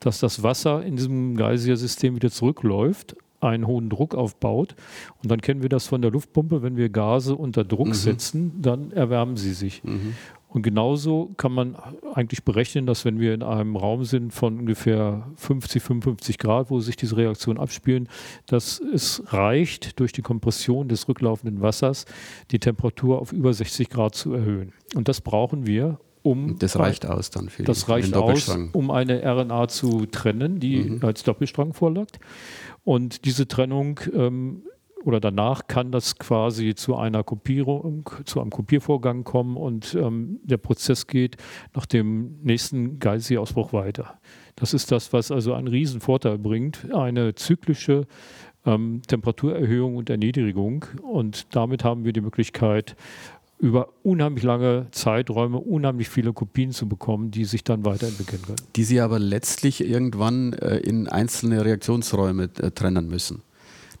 dass 0.00 0.20
das 0.20 0.42
Wasser 0.42 0.82
in 0.84 0.96
diesem 0.96 1.36
Geysir-System 1.36 2.16
wieder 2.16 2.30
zurückläuft, 2.30 3.16
einen 3.40 3.66
hohen 3.66 3.88
Druck 3.88 4.14
aufbaut. 4.14 4.74
Und 5.22 5.30
dann 5.30 5.40
kennen 5.40 5.62
wir 5.62 5.68
das 5.68 5.86
von 5.86 6.02
der 6.02 6.10
Luftpumpe, 6.10 6.62
wenn 6.62 6.76
wir 6.76 6.88
Gase 6.88 7.36
unter 7.36 7.64
Druck 7.64 7.88
mhm. 7.88 7.94
setzen, 7.94 8.52
dann 8.60 8.90
erwärmen 8.90 9.36
sie 9.36 9.52
sich. 9.52 9.82
Mhm. 9.84 10.14
Und 10.48 10.62
genauso 10.62 11.34
kann 11.36 11.52
man 11.52 11.76
eigentlich 12.14 12.42
berechnen, 12.42 12.86
dass 12.86 13.04
wenn 13.04 13.20
wir 13.20 13.34
in 13.34 13.42
einem 13.42 13.76
Raum 13.76 14.04
sind 14.04 14.32
von 14.32 14.60
ungefähr 14.60 15.30
50, 15.36 15.82
55 15.82 16.38
Grad, 16.38 16.70
wo 16.70 16.80
sich 16.80 16.96
diese 16.96 17.18
Reaktionen 17.18 17.60
abspielen, 17.60 18.08
dass 18.46 18.80
es 18.80 19.22
reicht, 19.26 20.00
durch 20.00 20.12
die 20.12 20.22
Kompression 20.22 20.88
des 20.88 21.06
rücklaufenden 21.06 21.60
Wassers 21.60 22.06
die 22.50 22.58
Temperatur 22.58 23.20
auf 23.20 23.32
über 23.32 23.52
60 23.52 23.90
Grad 23.90 24.14
zu 24.14 24.32
erhöhen. 24.32 24.72
Und 24.94 25.08
das 25.08 25.20
brauchen 25.20 25.66
wir, 25.66 25.98
um. 26.22 26.58
Das 26.58 26.78
reicht 26.78 27.06
aus 27.06 27.30
dann 27.30 27.50
für 27.50 27.64
Das 27.64 27.88
reicht 27.88 28.14
aus, 28.14 28.48
um 28.72 28.90
eine 28.90 29.22
RNA 29.22 29.68
zu 29.68 30.06
trennen, 30.06 30.60
die 30.60 30.78
mhm. 30.78 31.04
als 31.04 31.22
Doppelstrang 31.24 31.74
vorliegt. 31.74 32.18
Und 32.84 33.26
diese 33.26 33.46
Trennung 33.46 34.00
ähm, 34.14 34.62
oder 35.04 35.20
danach 35.20 35.66
kann 35.68 35.92
das 35.92 36.18
quasi 36.18 36.74
zu 36.74 36.96
einer 36.96 37.22
Kopierung, 37.22 38.08
zu 38.24 38.40
einem 38.40 38.50
Kopiervorgang 38.50 39.24
kommen 39.24 39.56
und 39.56 39.94
ähm, 39.94 40.40
der 40.42 40.56
Prozess 40.56 41.06
geht 41.06 41.36
nach 41.74 41.86
dem 41.86 42.38
nächsten 42.42 42.98
Geysir-Ausbruch 42.98 43.72
weiter. 43.72 44.18
Das 44.56 44.74
ist 44.74 44.90
das, 44.90 45.12
was 45.12 45.30
also 45.30 45.54
einen 45.54 45.68
riesen 45.68 46.00
Vorteil 46.00 46.38
bringt, 46.38 46.92
eine 46.92 47.34
zyklische 47.34 48.06
ähm, 48.66 49.02
Temperaturerhöhung 49.06 49.96
und 49.96 50.10
Erniedrigung 50.10 50.84
und 51.02 51.54
damit 51.54 51.84
haben 51.84 52.04
wir 52.04 52.12
die 52.12 52.20
Möglichkeit, 52.20 52.96
über 53.60 53.88
unheimlich 54.02 54.44
lange 54.44 54.86
Zeiträume 54.92 55.58
unheimlich 55.58 56.08
viele 56.08 56.32
Kopien 56.32 56.70
zu 56.70 56.88
bekommen, 56.88 57.30
die 57.30 57.44
sich 57.44 57.64
dann 57.64 57.84
weiterentwickeln 57.84 58.40
können. 58.42 58.58
Die 58.76 58.84
Sie 58.84 59.00
aber 59.00 59.18
letztlich 59.18 59.84
irgendwann 59.84 60.52
äh, 60.52 60.78
in 60.78 61.08
einzelne 61.08 61.64
Reaktionsräume 61.64 62.50
äh, 62.60 62.70
trennen 62.70 63.08
müssen. 63.08 63.42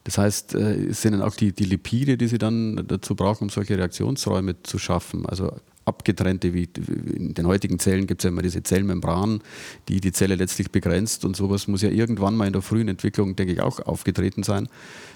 Das 0.08 0.16
heißt, 0.16 0.54
äh, 0.54 0.86
es 0.86 1.02
sind 1.02 1.12
dann 1.12 1.20
auch 1.20 1.36
die, 1.36 1.52
die 1.52 1.66
Lipide, 1.66 2.16
die 2.16 2.28
sie 2.28 2.38
dann 2.38 2.82
dazu 2.88 3.14
brauchen, 3.14 3.44
um 3.44 3.50
solche 3.50 3.76
Reaktionsräume 3.76 4.62
zu 4.62 4.78
schaffen. 4.78 5.26
Also 5.26 5.52
abgetrennte, 5.88 6.54
wie 6.54 6.68
in 7.14 7.34
den 7.34 7.46
heutigen 7.46 7.78
Zellen 7.78 8.06
gibt 8.06 8.20
es 8.20 8.24
ja 8.24 8.30
immer 8.30 8.42
diese 8.42 8.62
Zellmembran, 8.62 9.40
die 9.88 10.00
die 10.00 10.12
Zelle 10.12 10.36
letztlich 10.36 10.70
begrenzt 10.70 11.24
und 11.24 11.34
sowas 11.34 11.66
muss 11.66 11.82
ja 11.82 11.90
irgendwann 11.90 12.36
mal 12.36 12.46
in 12.46 12.52
der 12.52 12.62
frühen 12.62 12.88
Entwicklung, 12.88 13.34
denke 13.34 13.52
ich, 13.52 13.60
auch 13.60 13.80
aufgetreten 13.80 14.42
sein. 14.42 14.68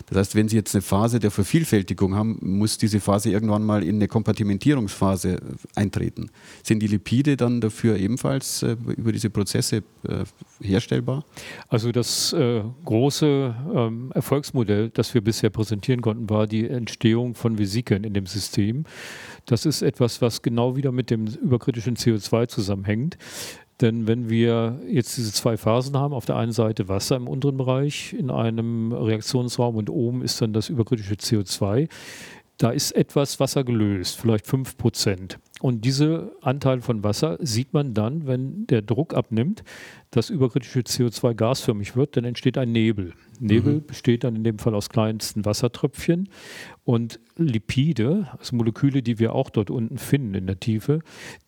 Das 0.06 0.18
heißt, 0.18 0.34
wenn 0.34 0.48
Sie 0.48 0.56
jetzt 0.56 0.74
eine 0.74 0.82
Phase 0.82 1.20
der 1.20 1.30
Vervielfältigung 1.30 2.14
haben, 2.14 2.38
muss 2.40 2.78
diese 2.78 3.00
Phase 3.00 3.30
irgendwann 3.30 3.64
mal 3.64 3.82
in 3.82 3.96
eine 3.96 4.08
Kompartimentierungsphase 4.08 5.38
eintreten. 5.74 6.30
Sind 6.62 6.80
die 6.80 6.86
Lipide 6.86 7.36
dann 7.36 7.60
dafür 7.60 7.96
ebenfalls 7.96 8.62
äh, 8.62 8.76
über 8.96 9.12
diese 9.12 9.30
Prozesse 9.30 9.82
äh, 10.08 10.24
herstellbar? 10.60 11.24
Also 11.68 11.92
das 11.92 12.32
äh, 12.32 12.62
große 12.84 13.54
ähm, 13.74 14.10
Erfolgsmodell, 14.14 14.90
das 14.90 15.14
wir 15.14 15.20
bisher 15.20 15.50
präsentieren 15.50 16.00
konnten, 16.00 16.28
war 16.30 16.46
die 16.46 16.68
Entstehung 16.68 17.34
von 17.34 17.58
Vesikeln 17.58 18.04
in 18.04 18.14
dem 18.14 18.26
System. 18.26 18.84
Das 19.46 19.66
ist 19.66 19.82
etwas, 19.82 20.22
was 20.22 20.42
genau 20.42 20.76
wieder 20.76 20.92
mit 20.92 21.10
dem 21.10 21.26
überkritischen 21.26 21.96
CO2 21.96 22.48
zusammenhängt. 22.48 23.18
Denn 23.80 24.06
wenn 24.06 24.30
wir 24.30 24.80
jetzt 24.88 25.16
diese 25.16 25.32
zwei 25.32 25.56
Phasen 25.56 25.96
haben, 25.96 26.14
auf 26.14 26.24
der 26.24 26.36
einen 26.36 26.52
Seite 26.52 26.88
Wasser 26.88 27.16
im 27.16 27.26
unteren 27.26 27.56
Bereich 27.56 28.12
in 28.12 28.30
einem 28.30 28.92
Reaktionsraum 28.92 29.76
und 29.76 29.90
oben 29.90 30.22
ist 30.22 30.40
dann 30.40 30.52
das 30.52 30.68
überkritische 30.68 31.14
CO2, 31.14 31.88
da 32.58 32.70
ist 32.70 32.92
etwas 32.92 33.40
Wasser 33.40 33.64
gelöst, 33.64 34.20
vielleicht 34.20 34.46
5 34.46 34.76
Prozent. 34.76 35.38
Und 35.60 35.84
diese 35.84 36.32
Anteil 36.42 36.80
von 36.80 37.02
Wasser 37.02 37.36
sieht 37.40 37.72
man 37.72 37.92
dann, 37.92 38.26
wenn 38.26 38.66
der 38.68 38.82
Druck 38.82 39.14
abnimmt, 39.14 39.64
das 40.10 40.30
überkritische 40.30 40.80
CO2 40.80 41.34
gasförmig 41.34 41.96
wird, 41.96 42.16
dann 42.16 42.24
entsteht 42.24 42.58
ein 42.58 42.70
Nebel. 42.70 43.14
Nebel 43.40 43.74
mhm. 43.74 43.86
besteht 43.86 44.22
dann 44.22 44.36
in 44.36 44.44
dem 44.44 44.58
Fall 44.58 44.74
aus 44.74 44.90
kleinsten 44.90 45.44
Wassertröpfchen 45.44 46.28
und 46.84 47.20
Lipide, 47.36 48.28
also 48.38 48.56
Moleküle, 48.56 49.02
die 49.02 49.18
wir 49.20 49.34
auch 49.34 49.50
dort 49.50 49.70
unten 49.70 49.98
finden 49.98 50.34
in 50.34 50.46
der 50.46 50.58
Tiefe, 50.58 50.98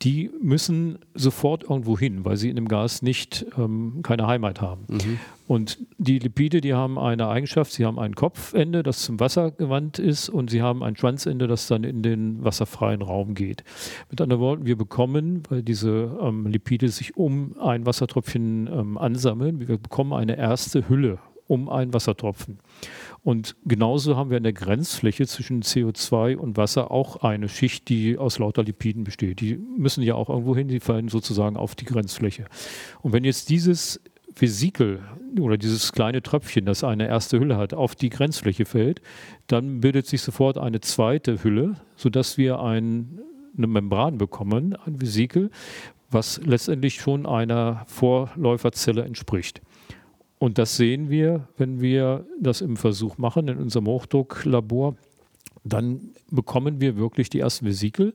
die 0.01 0.31
müssen 0.41 0.99
sofort 1.13 1.63
irgendwo 1.63 1.99
hin, 1.99 2.23
weil 2.23 2.37
sie 2.37 2.49
in 2.49 2.55
dem 2.55 2.69
Gas 2.69 3.01
nicht 3.01 3.45
ähm, 3.57 3.99
keine 4.01 4.27
Heimat 4.27 4.61
haben. 4.61 4.85
Mhm. 4.87 5.19
Und 5.47 5.77
die 5.97 6.19
Lipide, 6.19 6.61
die 6.61 6.73
haben 6.73 6.97
eine 6.97 7.27
Eigenschaft, 7.27 7.73
sie 7.73 7.85
haben 7.85 7.99
ein 7.99 8.15
Kopfende, 8.15 8.81
das 8.81 9.01
zum 9.01 9.19
Wasser 9.19 9.51
gewandt 9.51 9.99
ist 9.99 10.29
und 10.29 10.49
sie 10.49 10.61
haben 10.61 10.81
ein 10.81 10.95
Schwanzende, 10.95 11.47
das 11.47 11.67
dann 11.67 11.83
in 11.83 12.01
den 12.01 12.43
wasserfreien 12.43 13.01
Raum 13.01 13.35
geht. 13.35 13.63
Mit 14.09 14.21
anderen 14.21 14.41
Worten, 14.41 14.65
wir 14.65 14.77
bekommen, 14.77 15.43
weil 15.49 15.61
diese 15.61 16.17
ähm, 16.21 16.47
Lipide 16.47 16.87
sich 16.87 17.17
um 17.17 17.59
ein 17.59 17.85
Wassertröpfchen 17.85 18.67
ähm, 18.67 18.97
ansammeln, 18.97 19.59
wir 19.59 19.77
bekommen 19.77 20.13
eine 20.13 20.37
erste 20.37 20.87
Hülle 20.87 21.19
um 21.47 21.69
einen 21.69 21.93
Wassertropfen. 21.93 22.59
Und 23.23 23.55
genauso 23.65 24.15
haben 24.15 24.29
wir 24.29 24.37
in 24.37 24.43
der 24.43 24.53
Grenzfläche 24.53 25.25
zwischen 25.25 25.63
CO2 25.63 26.35
und 26.35 26.57
Wasser 26.57 26.91
auch 26.91 27.23
eine 27.23 27.49
Schicht, 27.49 27.89
die 27.89 28.17
aus 28.17 28.39
lauter 28.39 28.63
Lipiden 28.63 29.03
besteht. 29.03 29.41
Die 29.41 29.55
müssen 29.55 30.03
ja 30.03 30.15
auch 30.15 30.29
irgendwo 30.29 30.55
hin, 30.55 30.67
die 30.67 30.79
fallen 30.79 31.07
sozusagen 31.07 31.57
auf 31.57 31.75
die 31.75 31.85
Grenzfläche. 31.85 32.45
Und 33.01 33.13
wenn 33.13 33.23
jetzt 33.23 33.49
dieses 33.49 33.99
Vesikel 34.35 34.99
oder 35.39 35.57
dieses 35.57 35.91
kleine 35.91 36.21
Tröpfchen, 36.21 36.65
das 36.65 36.83
eine 36.83 37.07
erste 37.07 37.39
Hülle 37.39 37.57
hat, 37.57 37.73
auf 37.73 37.95
die 37.95 38.09
Grenzfläche 38.09 38.65
fällt, 38.65 39.01
dann 39.47 39.79
bildet 39.81 40.07
sich 40.07 40.21
sofort 40.21 40.57
eine 40.57 40.81
zweite 40.81 41.43
Hülle, 41.43 41.75
sodass 41.95 42.37
wir 42.37 42.59
ein, 42.59 43.19
eine 43.57 43.67
Membran 43.67 44.17
bekommen, 44.17 44.75
ein 44.85 45.01
Vesikel, 45.01 45.51
was 46.11 46.41
letztendlich 46.45 46.95
schon 46.95 47.25
einer 47.25 47.85
Vorläuferzelle 47.87 49.03
entspricht. 49.03 49.61
Und 50.37 50.57
das 50.57 50.77
sehen 50.77 51.09
wir, 51.09 51.47
wenn 51.57 51.81
wir 51.81 52.25
das 52.39 52.61
im 52.61 52.77
Versuch 52.77 53.17
machen, 53.17 53.47
in 53.47 53.57
unserem 53.57 53.87
Hochdrucklabor 53.87 54.95
dann 55.65 56.11
bekommen 56.29 56.79
wir 56.79 56.95
wirklich 56.95 57.29
die 57.29 57.39
ersten 57.39 57.65
Vesikel. 57.65 58.13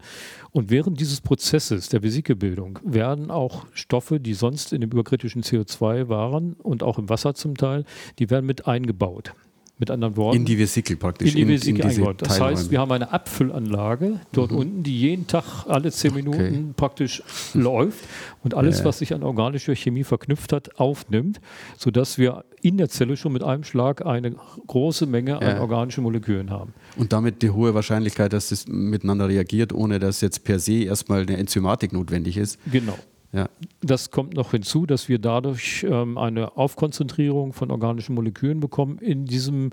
Und 0.52 0.70
während 0.70 1.00
dieses 1.00 1.20
Prozesses 1.20 1.88
der 1.88 2.02
Vesikelbildung 2.02 2.78
werden 2.84 3.30
auch 3.30 3.66
Stoffe, 3.72 4.20
die 4.20 4.34
sonst 4.34 4.72
in 4.72 4.80
dem 4.80 4.90
überkritischen 4.90 5.42
CO2 5.42 6.08
waren 6.08 6.54
und 6.54 6.82
auch 6.82 6.98
im 6.98 7.08
Wasser 7.08 7.34
zum 7.34 7.56
Teil, 7.56 7.84
die 8.18 8.30
werden 8.30 8.46
mit 8.46 8.66
eingebaut. 8.66 9.34
Mit 9.80 9.90
anderen 9.90 10.14
Worten. 10.18 10.36
In 10.36 10.44
die 10.44 10.58
Vesikel 10.58 10.96
praktisch. 10.96 11.34
In 11.34 11.36
die 11.36 11.48
Vesikel 11.48 11.80
in, 11.80 11.88
eingebaut. 11.88 12.20
Das 12.20 12.38
heißt, 12.38 12.70
wir 12.70 12.78
haben 12.80 12.92
eine 12.92 13.12
Abfüllanlage 13.12 14.20
dort 14.30 14.50
mhm. 14.50 14.58
unten, 14.58 14.82
die 14.82 15.00
jeden 15.00 15.26
Tag 15.26 15.64
alle 15.66 15.90
zehn 15.90 16.14
Minuten 16.14 16.38
okay. 16.38 16.64
praktisch 16.76 17.22
läuft 17.54 18.04
und 18.42 18.52
alles, 18.52 18.80
ja. 18.80 18.84
was 18.84 18.98
sich 18.98 19.14
an 19.14 19.22
organischer 19.22 19.74
Chemie 19.74 20.04
verknüpft 20.04 20.52
hat, 20.52 20.78
aufnimmt, 20.78 21.40
sodass 21.78 22.18
wir 22.18 22.44
in 22.60 22.76
der 22.76 22.90
Zelle 22.90 23.16
schon 23.16 23.32
mit 23.32 23.42
einem 23.42 23.64
Schlag 23.64 24.04
eine 24.04 24.36
große 24.66 25.06
Menge 25.06 25.38
an 25.38 25.56
ja. 25.56 25.60
organischen 25.62 26.04
Molekülen 26.04 26.50
haben. 26.50 26.74
Und 26.96 27.14
damit 27.14 27.40
die 27.40 27.48
hohe 27.48 27.72
Wahrscheinlichkeit, 27.74 28.34
dass 28.34 28.52
es 28.52 28.68
miteinander 28.68 29.28
reagiert, 29.28 29.72
ohne 29.72 29.98
dass 29.98 30.20
jetzt 30.20 30.44
per 30.44 30.58
se 30.58 30.84
erstmal 30.84 31.22
eine 31.22 31.38
Enzymatik 31.38 31.94
notwendig 31.94 32.36
ist. 32.36 32.58
Genau. 32.70 32.98
Ja. 33.32 33.48
Das 33.80 34.10
kommt 34.10 34.34
noch 34.34 34.50
hinzu, 34.50 34.86
dass 34.86 35.08
wir 35.08 35.20
dadurch 35.20 35.86
ähm, 35.88 36.18
eine 36.18 36.56
Aufkonzentrierung 36.56 37.52
von 37.52 37.70
organischen 37.70 38.14
Molekülen 38.14 38.58
bekommen 38.58 38.98
in 38.98 39.24
diesem 39.24 39.70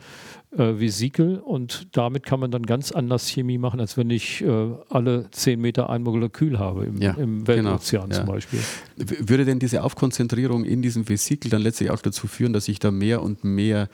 äh, 0.52 0.80
Vesikel 0.80 1.40
und 1.40 1.90
damit 1.92 2.26
kann 2.26 2.40
man 2.40 2.52
dann 2.52 2.66
ganz 2.66 2.94
anders 2.94 3.28
Chemie 3.28 3.58
machen, 3.58 3.82
als 3.82 3.98
wenn 3.98 4.10
ich 4.10 4.42
äh, 4.42 4.70
alle 4.90 5.30
zehn 5.32 5.60
Meter 5.60 5.90
ein 5.90 6.04
Molekül 6.04 6.58
habe 6.58 6.86
im, 6.86 7.02
ja, 7.02 7.12
im 7.12 7.44
genau. 7.44 7.72
Weltozean 7.72 8.10
genau. 8.10 8.22
zum 8.22 8.28
Beispiel. 8.28 8.60
Würde 8.96 9.44
denn 9.44 9.60
diese 9.60 9.84
Aufkonzentrierung 9.84 10.64
in 10.64 10.82
diesem 10.82 11.10
Vesikel 11.10 11.52
dann 11.52 11.62
letztlich 11.62 11.92
auch 11.92 12.02
dazu 12.02 12.28
führen, 12.28 12.54
dass 12.54 12.66
sich 12.66 12.80
da 12.80 12.92
mehr 12.92 13.22
und 13.24 13.44
mehr 13.44 13.90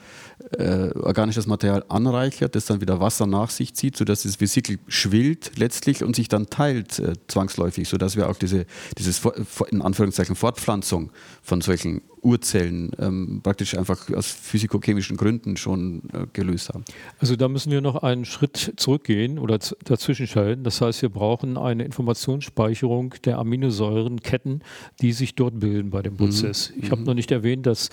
äh, 0.56 0.90
organisches 0.92 1.48
Material 1.48 1.84
anreichert, 1.88 2.54
das 2.54 2.66
dann 2.66 2.80
wieder 2.80 3.00
Wasser 3.00 3.26
nach 3.26 3.50
sich 3.50 3.74
zieht, 3.74 3.96
sodass 3.96 4.22
das 4.22 4.40
Vesikel 4.40 4.78
schwillt 4.86 5.58
letztlich 5.58 6.04
und 6.04 6.14
sich 6.14 6.28
dann 6.28 6.46
teilt 6.46 7.00
äh, 7.00 7.14
zwangsläufig, 7.26 7.88
sodass 7.88 8.16
wir 8.16 8.28
auch 8.28 8.36
diese 8.36 8.66
dieses 8.96 9.22
in 9.70 9.82
Anführungszeichen 9.82 10.36
Fortpflanzung 10.36 11.10
von 11.42 11.60
solchen 11.60 12.02
Urzellen 12.24 12.90
ähm, 12.98 13.40
praktisch 13.42 13.76
einfach 13.76 14.10
aus 14.10 14.26
physikochemischen 14.30 15.16
Gründen 15.16 15.56
schon 15.56 16.02
äh, 16.12 16.26
gelöst 16.32 16.70
haben. 16.70 16.84
Also 17.18 17.36
da 17.36 17.48
müssen 17.48 17.70
wir 17.70 17.80
noch 17.80 18.02
einen 18.02 18.24
Schritt 18.24 18.74
zurückgehen 18.76 19.38
oder 19.38 19.58
dazwischen 19.84 20.26
schalten. 20.26 20.64
Das 20.64 20.80
heißt, 20.80 21.02
wir 21.02 21.10
brauchen 21.10 21.56
eine 21.56 21.84
Informationsspeicherung 21.84 23.14
der 23.24 23.38
Aminosäurenketten, 23.38 24.62
die 25.00 25.12
sich 25.12 25.34
dort 25.34 25.60
bilden 25.60 25.90
bei 25.90 26.02
dem 26.02 26.14
mhm. 26.14 26.18
Prozess. 26.18 26.72
Mhm. 26.74 26.82
Ich 26.82 26.90
habe 26.90 27.02
noch 27.02 27.14
nicht 27.14 27.30
erwähnt, 27.30 27.66
dass 27.66 27.90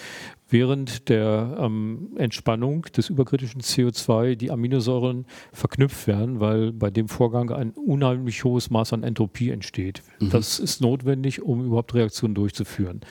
während 0.50 1.09
der 1.09 1.57
ähm, 1.59 2.09
Entspannung 2.15 2.83
des 2.95 3.09
überkritischen 3.09 3.61
CO2 3.61 4.35
die 4.35 4.51
Aminosäuren 4.51 5.25
verknüpft 5.51 6.07
werden, 6.07 6.39
weil 6.39 6.71
bei 6.71 6.89
dem 6.89 7.07
Vorgang 7.07 7.51
ein 7.51 7.71
unheimlich 7.71 8.43
hohes 8.43 8.69
Maß 8.69 8.93
an 8.93 9.03
Entropie 9.03 9.50
entsteht. 9.50 10.01
Mhm. 10.19 10.29
Das 10.29 10.59
ist 10.59 10.81
notwendig, 10.81 11.41
um 11.41 11.65
überhaupt 11.65 11.93
Reaktionen 11.93 12.35
durchzuführen. 12.35 13.01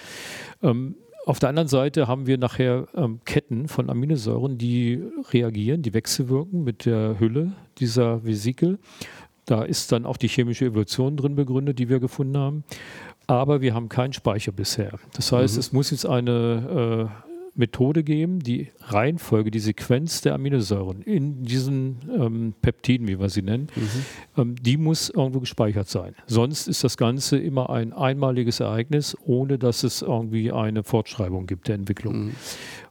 Ähm, 0.62 0.96
auf 1.30 1.38
der 1.38 1.49
anderen 1.49 1.68
Seite 1.68 2.08
haben 2.08 2.26
wir 2.26 2.38
nachher 2.38 2.88
ähm, 2.96 3.20
Ketten 3.25 3.68
von 3.68 3.88
Aminosäuren, 3.88 4.58
die 4.58 5.00
reagieren, 5.30 5.80
die 5.80 5.94
wechselwirken 5.94 6.64
mit 6.64 6.87
der 6.87 7.20
Hülle 7.20 7.52
dieser 7.78 8.25
Vesikel. 8.25 8.80
Da 9.44 9.62
ist 9.62 9.92
dann 9.92 10.06
auch 10.06 10.16
die 10.16 10.26
chemische 10.26 10.64
Evolution 10.64 11.16
drin 11.16 11.37
begründet, 11.37 11.78
die 11.78 11.88
wir 11.88 12.00
gefunden 12.00 12.36
haben. 12.36 12.64
Aber 13.28 13.60
wir 13.60 13.75
haben 13.75 13.88
keinen 13.88 14.12
Speicher 14.12 14.50
bisher. 14.50 14.99
Das 15.14 15.30
heißt, 15.30 15.54
mhm. 15.54 15.60
es 15.60 15.73
muss 15.73 15.93
jetzt 15.93 16.04
eine 16.04 17.08
äh, 17.08 17.29
Methode 17.54 18.04
geben, 18.04 18.41
die 18.41 18.69
Reihenfolge, 18.80 19.50
die 19.50 19.58
Sequenz 19.58 20.21
der 20.21 20.34
Aminosäuren 20.34 21.02
in 21.02 21.43
diesen 21.45 21.99
ähm, 22.17 22.54
Peptiden, 22.60 23.08
wie 23.08 23.19
wir 23.19 23.28
sie 23.28 23.43
nennen, 23.43 23.69
mhm. 23.75 24.41
ähm, 24.41 24.54
die 24.60 24.76
muss 24.76 25.10
irgendwo 25.10 25.41
gespeichert 25.41 25.89
sein. 25.89 26.15
Sonst 26.26 26.69
ist 26.69 26.84
das 26.84 26.97
Ganze 26.97 27.39
immer 27.39 27.71
ein 27.71 27.93
einmaliges 27.93 28.60
Ereignis, 28.60 29.17
ohne 29.25 29.58
dass 29.58 29.82
es 29.82 30.02
irgendwie 30.02 30.52
eine 30.52 30.84
Fortschreibung 30.84 31.47
gibt 31.47 31.69
der 31.69 31.76
Entwicklung. 31.76 32.26
Mhm. 32.26 32.34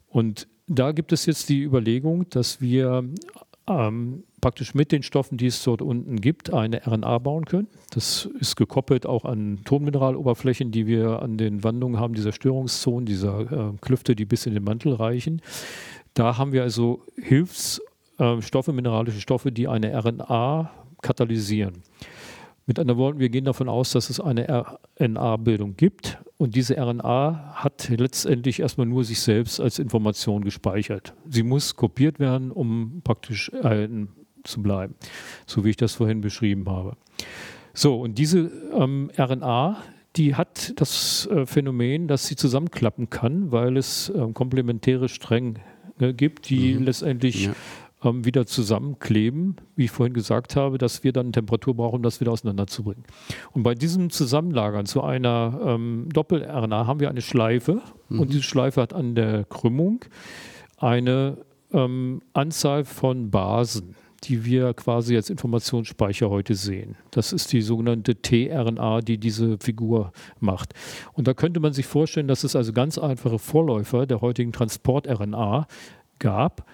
Und 0.07 0.47
da 0.67 0.91
gibt 0.91 1.11
es 1.11 1.25
jetzt 1.25 1.49
die 1.49 1.63
Überlegung, 1.63 2.29
dass 2.29 2.61
wir 2.61 3.03
ähm, 3.67 4.23
praktisch 4.39 4.73
mit 4.73 4.91
den 4.91 5.03
Stoffen, 5.03 5.37
die 5.37 5.47
es 5.47 5.63
dort 5.63 5.81
unten 5.81 6.21
gibt, 6.21 6.53
eine 6.53 6.85
RNA 6.85 7.19
bauen 7.19 7.45
können. 7.45 7.67
Das 7.91 8.29
ist 8.39 8.55
gekoppelt 8.55 9.05
auch 9.05 9.25
an 9.25 9.61
Tonmineraloberflächen, 9.65 10.71
die 10.71 10.87
wir 10.87 11.21
an 11.21 11.37
den 11.37 11.63
Wandungen 11.63 11.99
haben, 11.99 12.13
dieser 12.13 12.31
Störungszonen, 12.31 13.05
dieser 13.05 13.39
äh, 13.51 13.77
Klüfte, 13.81 14.15
die 14.15 14.25
bis 14.25 14.45
in 14.45 14.53
den 14.53 14.63
Mantel 14.63 14.93
reichen. 14.93 15.41
Da 16.13 16.37
haben 16.37 16.51
wir 16.51 16.63
also 16.63 17.03
Hilfsstoffe, 17.21 18.67
äh, 18.67 18.73
mineralische 18.73 19.21
Stoffe, 19.21 19.51
die 19.51 19.67
eine 19.67 19.93
RNA 19.93 20.71
katalysieren. 21.01 21.83
Mit 22.65 22.77
anderen 22.77 22.99
Worten, 22.99 23.19
wir 23.19 23.29
gehen 23.29 23.45
davon 23.45 23.67
aus, 23.67 23.93
dass 23.93 24.11
es 24.11 24.19
eine 24.19 24.77
RNA-Bildung 24.99 25.75
gibt 25.75 26.19
und 26.37 26.55
diese 26.55 26.77
RNA 26.77 27.55
hat 27.55 27.89
letztendlich 27.89 28.59
erstmal 28.59 28.85
nur 28.85 29.03
sich 29.03 29.21
selbst 29.21 29.59
als 29.59 29.79
Information 29.79 30.43
gespeichert. 30.43 31.15
Sie 31.27 31.41
muss 31.41 31.75
kopiert 31.75 32.19
werden, 32.19 32.51
um 32.51 33.01
praktisch 33.03 33.49
erhalten 33.49 34.09
zu 34.43 34.61
bleiben, 34.61 34.95
so 35.45 35.63
wie 35.63 35.71
ich 35.71 35.77
das 35.77 35.95
vorhin 35.95 36.21
beschrieben 36.21 36.69
habe. 36.69 36.95
So, 37.73 37.99
und 37.99 38.17
diese 38.17 38.51
ähm, 38.73 39.11
RNA, 39.17 39.77
die 40.15 40.35
hat 40.35 40.73
das 40.79 41.27
äh, 41.27 41.45
Phänomen, 41.45 42.07
dass 42.07 42.27
sie 42.27 42.35
zusammenklappen 42.35 43.09
kann, 43.09 43.51
weil 43.51 43.77
es 43.77 44.09
äh, 44.09 44.31
komplementäre 44.33 45.07
Stränge 45.07 45.55
äh, 45.99 46.13
gibt, 46.13 46.49
die 46.49 46.73
mhm. 46.73 46.83
letztendlich 46.83 47.45
ja 47.45 47.53
ähm, 48.03 48.25
wieder 48.25 48.45
zusammenkleben, 48.45 49.57
wie 49.75 49.85
ich 49.85 49.91
vorhin 49.91 50.13
gesagt 50.13 50.55
habe, 50.55 50.77
dass 50.77 51.03
wir 51.03 51.11
dann 51.11 51.33
Temperatur 51.33 51.75
brauchen, 51.75 51.97
um 51.97 52.03
das 52.03 52.21
wieder 52.21 52.31
auseinanderzubringen. 52.31 53.03
Und 53.51 53.63
bei 53.63 53.75
diesem 53.75 54.09
Zusammenlagern 54.09 54.85
zu 54.85 55.03
einer 55.03 55.59
ähm, 55.63 56.07
Doppel-RNA 56.13 56.87
haben 56.87 56.99
wir 56.99 57.09
eine 57.09 57.21
Schleife 57.21 57.81
mhm. 58.07 58.19
und 58.21 58.31
diese 58.31 58.43
Schleife 58.43 58.81
hat 58.81 58.93
an 58.93 59.15
der 59.15 59.43
Krümmung 59.45 60.05
eine 60.77 61.37
ähm, 61.73 62.21
Anzahl 62.33 62.85
von 62.85 63.31
Basen 63.31 63.95
die 64.21 64.45
wir 64.45 64.73
quasi 64.73 65.15
als 65.15 65.29
Informationsspeicher 65.29 66.29
heute 66.29 66.55
sehen. 66.55 66.95
Das 67.11 67.33
ist 67.33 67.51
die 67.53 67.61
sogenannte 67.61 68.21
tRNA, 68.21 69.01
die 69.01 69.17
diese 69.17 69.57
Figur 69.59 70.11
macht. 70.39 70.73
Und 71.13 71.27
da 71.27 71.33
könnte 71.33 71.59
man 71.59 71.73
sich 71.73 71.85
vorstellen, 71.85 72.27
dass 72.27 72.43
es 72.43 72.55
also 72.55 72.73
ganz 72.73 72.97
einfache 72.97 73.39
Vorläufer 73.39 74.05
der 74.05 74.21
heutigen 74.21 74.51
Transport-RNA 74.51 75.67
gab, 76.19 76.65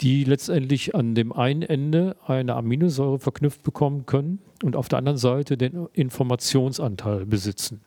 die 0.00 0.24
letztendlich 0.24 0.94
an 0.94 1.14
dem 1.14 1.32
einen 1.32 1.62
Ende 1.62 2.16
eine 2.26 2.54
Aminosäure 2.54 3.18
verknüpft 3.18 3.62
bekommen 3.62 4.06
können 4.06 4.40
und 4.62 4.76
auf 4.76 4.88
der 4.88 4.98
anderen 4.98 5.18
Seite 5.18 5.56
den 5.56 5.86
Informationsanteil 5.92 7.24
besitzen. 7.26 7.80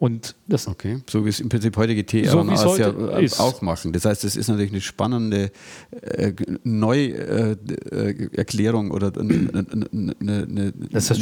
Und 0.00 0.36
das 0.46 0.68
okay, 0.68 1.00
so 1.10 1.24
wie 1.24 1.28
es 1.28 1.40
im 1.40 1.48
Prinzip 1.48 1.76
heutige 1.76 2.06
tRNAs 2.06 2.60
so 2.60 2.76
ja 2.76 2.90
äh, 3.18 3.28
auch 3.38 3.60
machen. 3.62 3.92
Das 3.92 4.04
heißt, 4.04 4.22
es 4.22 4.36
ist 4.36 4.46
natürlich 4.46 4.70
eine 4.70 4.80
spannende 4.80 5.50
äh, 6.02 6.32
Neuerklärung 6.62 8.90
äh, 8.90 8.92
oder 8.92 9.10
eine, 9.18 9.66
eine, 9.90 10.16
ein 10.22 10.72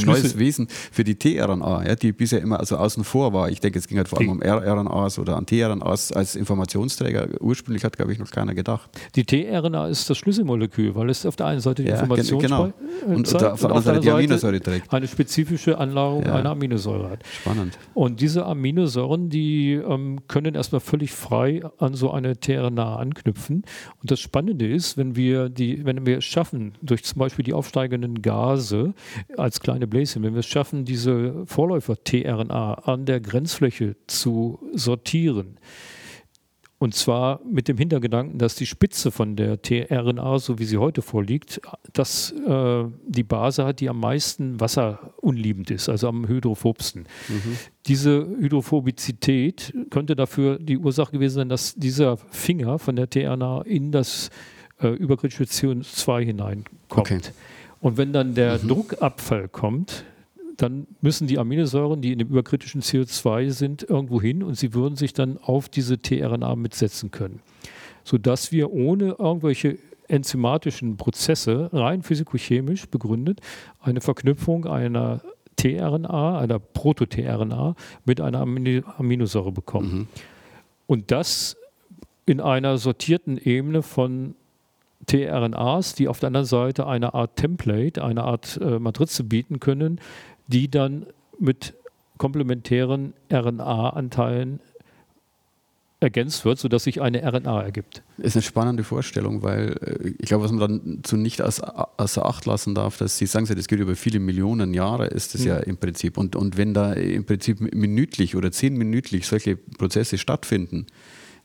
neues 0.05 0.39
Wesen 0.39 0.69
für 0.93 1.05
die 1.05 1.15
tRNA, 1.15 1.87
ja, 1.87 1.95
die 1.95 2.13
bisher 2.13 2.43
immer 2.43 2.61
also 2.61 2.77
außen 2.77 3.03
vor 3.05 3.33
war. 3.33 3.49
Ich 3.49 3.61
denke, 3.61 3.79
es 3.79 3.89
ging 3.89 3.97
halt 3.97 4.09
vor 4.09 4.19
allem 4.19 4.29
um 4.29 4.43
rRNAs 4.43 5.19
oder 5.19 5.39
an 5.39 5.47
tRNAs 5.47 6.13
als 6.13 6.37
Informationsträger. 6.37 7.29
Ursprünglich 7.41 7.83
hat, 7.83 7.97
glaube 7.97 8.13
ich, 8.13 8.19
noch 8.19 8.31
keiner 8.31 8.55
gedacht. 8.55 8.91
Die 9.15 9.25
tRNA 9.25 9.89
ist 9.89 10.11
das 10.11 10.19
Schlüsselmolekül, 10.19 10.95
weil 10.95 11.09
es 11.09 11.25
auf 11.25 11.37
der 11.37 11.47
einen 11.47 11.61
Seite 11.61 11.83
die 11.83 11.89
ja, 11.89 12.01
Information 12.01 12.41
genau. 12.41 12.75
und, 13.07 13.17
und 13.17 13.35
auf 13.43 13.59
der 13.59 13.71
anderen 13.71 13.85
Seite 13.85 14.01
die 14.01 14.11
Aminosäure 14.11 14.61
trägt. 14.61 14.93
Eine 14.93 15.09
spezifische 15.09 15.79
Anlagerung 15.79 16.27
ja. 16.27 16.35
einer 16.35 16.51
Aminosäure 16.51 17.09
hat. 17.09 17.21
Spannend. 17.41 17.79
Und 17.95 18.21
diese 18.21 18.45
Aminosäure 18.45 18.66
Aminosäuren, 18.67 19.31
die 19.31 19.75
ähm, 19.75 20.19
können 20.27 20.57
erstmal 20.57 20.81
völlig 20.81 21.13
frei 21.13 21.63
an 21.79 21.95
so 21.95 22.11
eine 22.11 22.39
tRNA 22.39 22.97
anknüpfen. 22.97 23.63
Und 24.01 24.11
das 24.11 24.19
Spannende 24.19 24.67
ist, 24.67 24.97
wenn 24.97 25.15
wir 25.15 25.49
die, 25.49 25.85
wenn 25.85 26.05
wir 26.05 26.19
es 26.19 26.25
schaffen, 26.25 26.73
durch 26.83 27.05
zum 27.05 27.21
Beispiel 27.21 27.45
die 27.45 27.55
aufsteigenden 27.55 28.23
Gase 28.23 28.95
als 29.37 29.61
kleine 29.61 29.87
Bläschen, 29.87 30.25
wenn 30.25 30.35
wir 30.35 30.41
es 30.41 30.47
schaffen, 30.47 30.85
diese 30.85 31.47
Vorläufer 31.47 32.03
tRNA 32.03 32.75
an 32.75 33.07
der 33.07 33.21
Grenzfläche 33.21 33.95
zu 34.09 34.59
sortieren, 34.73 35.59
Und 36.79 36.95
zwar 36.95 37.41
mit 37.51 37.69
dem 37.69 37.79
Hintergedanken, 37.79 38.39
dass 38.39 38.55
die 38.55 38.67
Spitze 38.67 39.11
von 39.11 39.35
der 39.35 39.63
tRNA, 39.63 40.39
so 40.39 40.59
wie 40.59 40.67
sie 40.67 40.77
heute 40.77 41.01
vorliegt, 41.01 41.61
dass 41.95 42.33
äh, 42.33 42.85
die 43.07 43.23
Base 43.23 43.65
hat, 43.65 43.81
die 43.81 43.89
am 43.89 43.99
meisten 43.99 44.61
wasserunliebend 44.61 45.71
ist, 45.71 45.89
also 45.89 46.09
am 46.09 46.29
hydrophobsten. 46.29 47.07
Mhm. 47.29 47.57
Diese 47.87 48.27
Hydrophobizität 48.27 49.73
könnte 49.89 50.17
dafür 50.17 50.59
die 50.59 50.77
Ursache 50.77 51.13
gewesen 51.13 51.37
sein, 51.37 51.49
dass 51.49 51.75
dieser 51.75 52.19
Finger 52.19 52.79
von 52.79 52.95
der 52.95 53.09
tRNA 53.09 53.63
in 53.63 53.91
das 53.91 54.29
äh, 54.83 54.89
überkritische 54.89 55.45
CO2 55.45 56.25
hineinkommt. 56.25 56.91
Okay. 56.91 57.21
Und 57.81 57.97
wenn 57.97 58.13
dann 58.13 58.35
der 58.35 58.59
mhm. 58.59 58.69
Druckabfall 58.69 59.49
kommt, 59.49 60.05
dann 60.57 60.87
müssen 61.01 61.27
die 61.27 61.39
Aminosäuren, 61.39 62.01
die 62.01 62.13
in 62.13 62.19
dem 62.19 62.29
überkritischen 62.29 62.83
CO2 62.83 63.51
sind, 63.51 63.83
irgendwo 63.83 64.21
hin 64.21 64.43
und 64.43 64.57
sie 64.57 64.75
würden 64.75 64.97
sich 64.97 65.13
dann 65.13 65.39
auf 65.39 65.69
diese 65.69 65.99
tRNA 66.01 66.57
mitsetzen 66.57 67.11
können. 67.11 67.41
Sodass 68.05 68.53
wir 68.53 68.73
ohne 68.73 69.17
irgendwelche 69.19 69.79
enzymatischen 70.09 70.97
Prozesse, 70.97 71.71
rein 71.73 72.03
physikochemisch 72.03 72.87
begründet, 72.89 73.41
eine 73.81 74.01
Verknüpfung 74.01 74.67
einer 74.67 75.21
tRNA, 75.57 76.39
einer 76.39 76.59
Proto-tRNA 76.59 77.75
mit 78.05 78.21
einer 78.21 78.41
Aminosäure 78.41 79.53
bekommen. 79.53 79.93
Mhm. 79.93 80.09
Und 80.87 81.11
das 81.11 81.57
in 82.27 82.41
einer 82.41 82.79
sortierten 82.79 83.39
Ebene 83.39 83.83
von 83.83 84.35
tRNAs, 85.07 85.95
die 85.95 86.09
auf 86.09 86.21
der 86.21 86.29
anderen 86.29 86.47
Seite 86.47 86.87
eine 86.87 87.15
Art 87.15 87.37
Template, 87.37 88.03
eine 88.03 88.25
Art 88.25 88.59
äh, 88.61 88.79
Matrize 88.79 89.25
bieten 89.25 89.61
können, 89.61 90.01
die 90.47 90.71
dann 90.71 91.07
mit 91.39 91.75
komplementären 92.19 93.13
RNA-Anteilen 93.31 94.61
ergänzt 95.99 96.45
wird, 96.45 96.59
sodass 96.59 96.85
sich 96.85 97.01
eine 97.01 97.23
RNA 97.23 97.63
ergibt. 97.63 98.03
Das 98.19 98.29
ist 98.29 98.37
eine 98.37 98.43
spannende 98.43 98.85
Vorstellung, 98.85 99.43
weil 99.43 99.77
äh, 99.81 100.13
ich 100.19 100.27
glaube, 100.27 100.45
was 100.45 100.53
man 100.53 100.61
dann 100.61 101.01
zu 101.05 101.17
nicht 101.17 101.41
außer 101.41 102.27
Acht 102.27 102.45
lassen 102.45 102.75
darf, 102.75 102.99
dass 102.99 103.17
Sie 103.17 103.27
sagen, 103.27 103.47
das 103.47 103.67
geht 103.67 103.81
über 103.81 103.97
viele 103.97 104.21
Millionen 104.21 104.75
Jahre, 104.75 105.07
ist 105.07 105.35
das 105.35 105.43
mhm. 105.43 105.47
ja 105.47 105.57
im 105.59 105.79
Prinzip. 105.79 106.19
Und, 106.19 106.37
und 106.37 106.59
wenn 106.59 106.75
da 106.75 106.93
im 106.93 107.25
Prinzip 107.25 107.61
minütlich 107.75 108.37
oder 108.37 108.53
zehnminütlich 108.53 109.27
solche 109.27 109.57
Prozesse 109.57 110.19
stattfinden, 110.19 110.87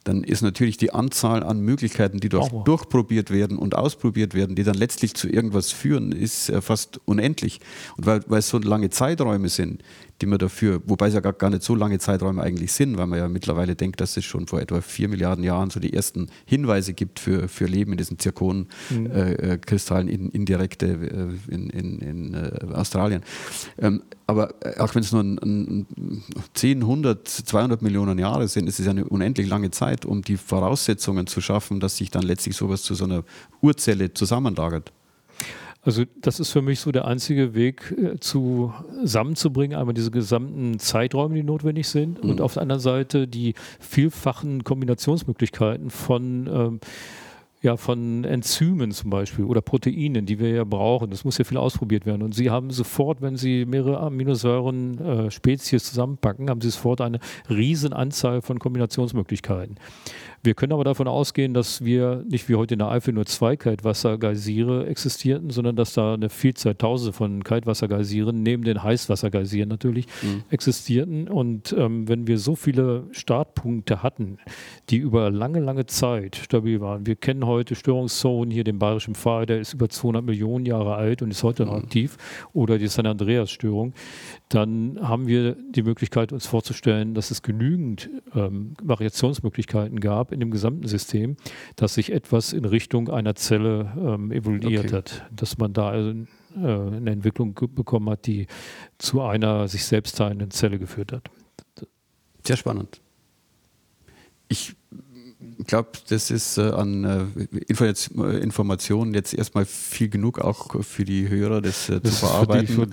dann 0.03 0.23
ist 0.23 0.41
natürlich 0.41 0.77
die 0.77 0.93
Anzahl 0.93 1.43
an 1.43 1.59
Möglichkeiten, 1.59 2.19
die 2.19 2.29
dort 2.29 2.51
oh. 2.53 2.63
durchprobiert 2.63 3.29
werden 3.29 3.57
und 3.57 3.75
ausprobiert 3.75 4.33
werden, 4.33 4.55
die 4.55 4.63
dann 4.63 4.75
letztlich 4.75 5.13
zu 5.13 5.29
irgendwas 5.29 5.71
führen, 5.71 6.11
ist 6.11 6.49
äh, 6.49 6.61
fast 6.61 6.99
unendlich. 7.05 7.59
Und 7.97 8.05
weil, 8.07 8.21
weil 8.27 8.39
es 8.39 8.49
so 8.49 8.57
lange 8.57 8.89
Zeiträume 8.89 9.49
sind, 9.49 9.83
die 10.21 10.25
man 10.27 10.39
dafür, 10.39 10.81
wobei 10.85 11.07
es 11.07 11.13
ja 11.13 11.19
gar, 11.19 11.33
gar 11.33 11.49
nicht 11.49 11.63
so 11.63 11.75
lange 11.75 11.99
Zeiträume 11.99 12.41
eigentlich 12.41 12.71
sind, 12.73 12.97
weil 12.97 13.07
man 13.07 13.19
ja 13.19 13.27
mittlerweile 13.27 13.75
denkt, 13.75 13.99
dass 14.01 14.15
es 14.17 14.25
schon 14.25 14.47
vor 14.47 14.61
etwa 14.61 14.81
vier 14.81 15.07
Milliarden 15.09 15.43
Jahren 15.43 15.69
so 15.69 15.79
die 15.79 15.93
ersten 15.93 16.29
Hinweise 16.45 16.93
gibt 16.93 17.19
für, 17.19 17.47
für 17.47 17.65
Leben 17.65 17.91
in 17.91 17.97
diesen 17.97 18.19
Zirkonkristallen 18.19 20.05
mhm. 20.05 20.11
äh, 20.11 20.15
in, 20.15 20.29
indirekte 20.29 20.87
äh, 20.87 21.53
in, 21.53 21.69
in, 21.69 21.99
in 21.99 22.33
äh, 22.33 22.73
Australien. 22.73 23.23
Ähm, 23.79 24.03
aber 24.27 24.53
äh, 24.61 24.79
auch 24.79 24.93
wenn 24.95 25.03
es 25.03 25.11
nur 25.11 25.23
ein, 25.23 25.37
ein 25.39 25.87
10, 26.53 26.81
100, 26.81 27.27
200 27.27 27.81
Millionen 27.81 28.19
Jahre 28.19 28.47
sind, 28.47 28.67
ist 28.67 28.79
es 28.79 28.85
ja 28.85 28.91
eine 28.91 29.05
unendlich 29.05 29.47
lange 29.47 29.71
Zeit, 29.71 30.05
um 30.05 30.21
die 30.21 30.37
Voraussetzungen 30.37 31.27
zu 31.27 31.41
schaffen, 31.41 31.79
dass 31.79 31.97
sich 31.97 32.11
dann 32.11 32.23
letztlich 32.23 32.55
sowas 32.55 32.83
zu 32.83 32.95
so 32.95 33.05
einer 33.05 33.23
Urzelle 33.61 34.13
zusammenlagert. 34.13 34.91
Also 35.83 36.03
das 36.21 36.39
ist 36.39 36.51
für 36.51 36.61
mich 36.61 36.79
so 36.79 36.91
der 36.91 37.05
einzige 37.05 37.55
Weg 37.55 37.91
äh, 37.97 38.19
zusammenzubringen, 38.19 39.77
einmal 39.77 39.95
diese 39.95 40.11
gesamten 40.11 40.77
Zeiträume, 40.77 41.35
die 41.35 41.43
notwendig 41.43 41.87
sind 41.87 42.23
mhm. 42.23 42.29
und 42.29 42.41
auf 42.41 42.53
der 42.53 42.61
anderen 42.61 42.81
Seite 42.81 43.27
die 43.27 43.55
vielfachen 43.79 44.63
Kombinationsmöglichkeiten 44.63 45.89
von 45.89 46.47
ähm, 46.47 46.79
ja, 47.61 47.77
von 47.77 48.23
Enzymen 48.23 48.91
zum 48.91 49.11
Beispiel 49.11 49.45
oder 49.45 49.61
Proteinen, 49.61 50.25
die 50.25 50.39
wir 50.39 50.49
ja 50.49 50.63
brauchen. 50.63 51.11
Das 51.11 51.23
muss 51.23 51.37
ja 51.37 51.45
viel 51.45 51.57
ausprobiert 51.57 52.07
werden. 52.07 52.23
Und 52.23 52.33
Sie 52.33 52.49
haben 52.49 52.71
sofort, 52.71 53.21
wenn 53.21 53.37
Sie 53.37 53.65
mehrere 53.65 53.99
Aminosäuren 53.99 54.99
äh, 54.99 55.31
Spezies 55.31 55.83
zusammenpacken, 55.83 56.49
haben 56.49 56.61
Sie 56.61 56.71
sofort 56.71 57.01
eine 57.01 57.19
riesen 57.49 57.93
Anzahl 57.93 58.41
von 58.41 58.57
Kombinationsmöglichkeiten. 58.57 59.75
Wir 60.43 60.55
können 60.55 60.73
aber 60.73 60.83
davon 60.83 61.07
ausgehen, 61.07 61.53
dass 61.53 61.85
wir 61.85 62.23
nicht 62.27 62.49
wie 62.49 62.55
heute 62.55 62.73
in 62.73 62.79
der 62.79 62.89
Eifel 62.89 63.13
nur 63.13 63.27
zwei 63.27 63.55
Kaltwassergeysire 63.55 64.87
existierten, 64.87 65.51
sondern 65.51 65.75
dass 65.75 65.93
da 65.93 66.15
eine 66.15 66.29
Vielzahl, 66.29 66.73
Tausende 66.73 67.13
von 67.13 67.43
Kaltwassergeysiren 67.43 68.41
neben 68.41 68.63
den 68.63 68.81
Heißwassergeysiren 68.81 69.69
natürlich 69.69 70.07
mhm. 70.23 70.43
existierten. 70.49 71.27
Und 71.27 71.75
ähm, 71.77 72.07
wenn 72.07 72.25
wir 72.25 72.39
so 72.39 72.55
viele 72.55 73.03
Startpunkte 73.11 74.01
hatten, 74.01 74.37
die 74.89 74.97
über 74.97 75.29
lange, 75.29 75.59
lange 75.59 75.85
Zeit 75.85 76.37
stabil 76.37 76.81
waren, 76.81 77.05
wir 77.05 77.15
kennen 77.15 77.45
heute 77.45 77.75
Störungszonen, 77.75 78.49
hier 78.49 78.63
den 78.63 78.79
Bayerischen 78.79 79.13
Pfahl, 79.13 79.45
der 79.45 79.59
ist 79.59 79.73
über 79.73 79.89
200 79.89 80.25
Millionen 80.25 80.65
Jahre 80.65 80.95
alt 80.95 81.21
und 81.21 81.29
ist 81.29 81.43
heute 81.43 81.65
noch 81.65 81.77
mhm. 81.77 81.83
aktiv, 81.83 82.17
oder 82.53 82.79
die 82.79 82.87
San 82.87 83.05
Andreas-Störung, 83.05 83.93
dann 84.49 84.97
haben 85.01 85.27
wir 85.27 85.55
die 85.69 85.83
Möglichkeit, 85.83 86.33
uns 86.33 86.47
vorzustellen, 86.47 87.13
dass 87.13 87.29
es 87.29 87.43
genügend 87.43 88.09
ähm, 88.33 88.73
Variationsmöglichkeiten 88.81 89.99
gab 89.99 90.30
in 90.31 90.39
dem 90.39 90.51
gesamten 90.51 90.87
System, 90.87 91.37
dass 91.75 91.95
sich 91.95 92.11
etwas 92.11 92.53
in 92.53 92.65
Richtung 92.65 93.09
einer 93.09 93.35
Zelle 93.35 93.93
ähm, 93.97 94.31
evolutiert 94.31 94.85
okay. 94.85 94.95
hat, 94.95 95.25
dass 95.35 95.57
man 95.57 95.73
da 95.73 95.89
also, 95.89 96.11
äh, 96.11 96.57
eine 96.57 97.11
Entwicklung 97.11 97.53
bekommen 97.53 98.09
hat, 98.09 98.25
die 98.27 98.47
zu 98.97 99.21
einer 99.21 99.67
sich 99.67 99.85
selbst 99.85 100.17
teilenden 100.17 100.51
Zelle 100.51 100.79
geführt 100.79 101.11
hat. 101.11 101.29
Sehr 102.45 102.57
spannend. 102.57 103.01
Ich 104.47 104.75
ich 105.61 105.67
glaube, 105.67 105.89
das 106.09 106.31
ist 106.31 106.57
äh, 106.57 106.61
an 106.61 107.03
äh, 107.03 108.41
Informationen 108.41 109.13
jetzt 109.13 109.33
erstmal 109.33 109.65
viel 109.65 110.09
genug 110.09 110.39
auch 110.39 110.83
für 110.83 111.05
die 111.05 111.29
Hörer, 111.29 111.61
das, 111.61 111.87
äh, 111.89 111.99
das 112.01 112.19
zu 112.19 112.25
verarbeiten. 112.25 112.87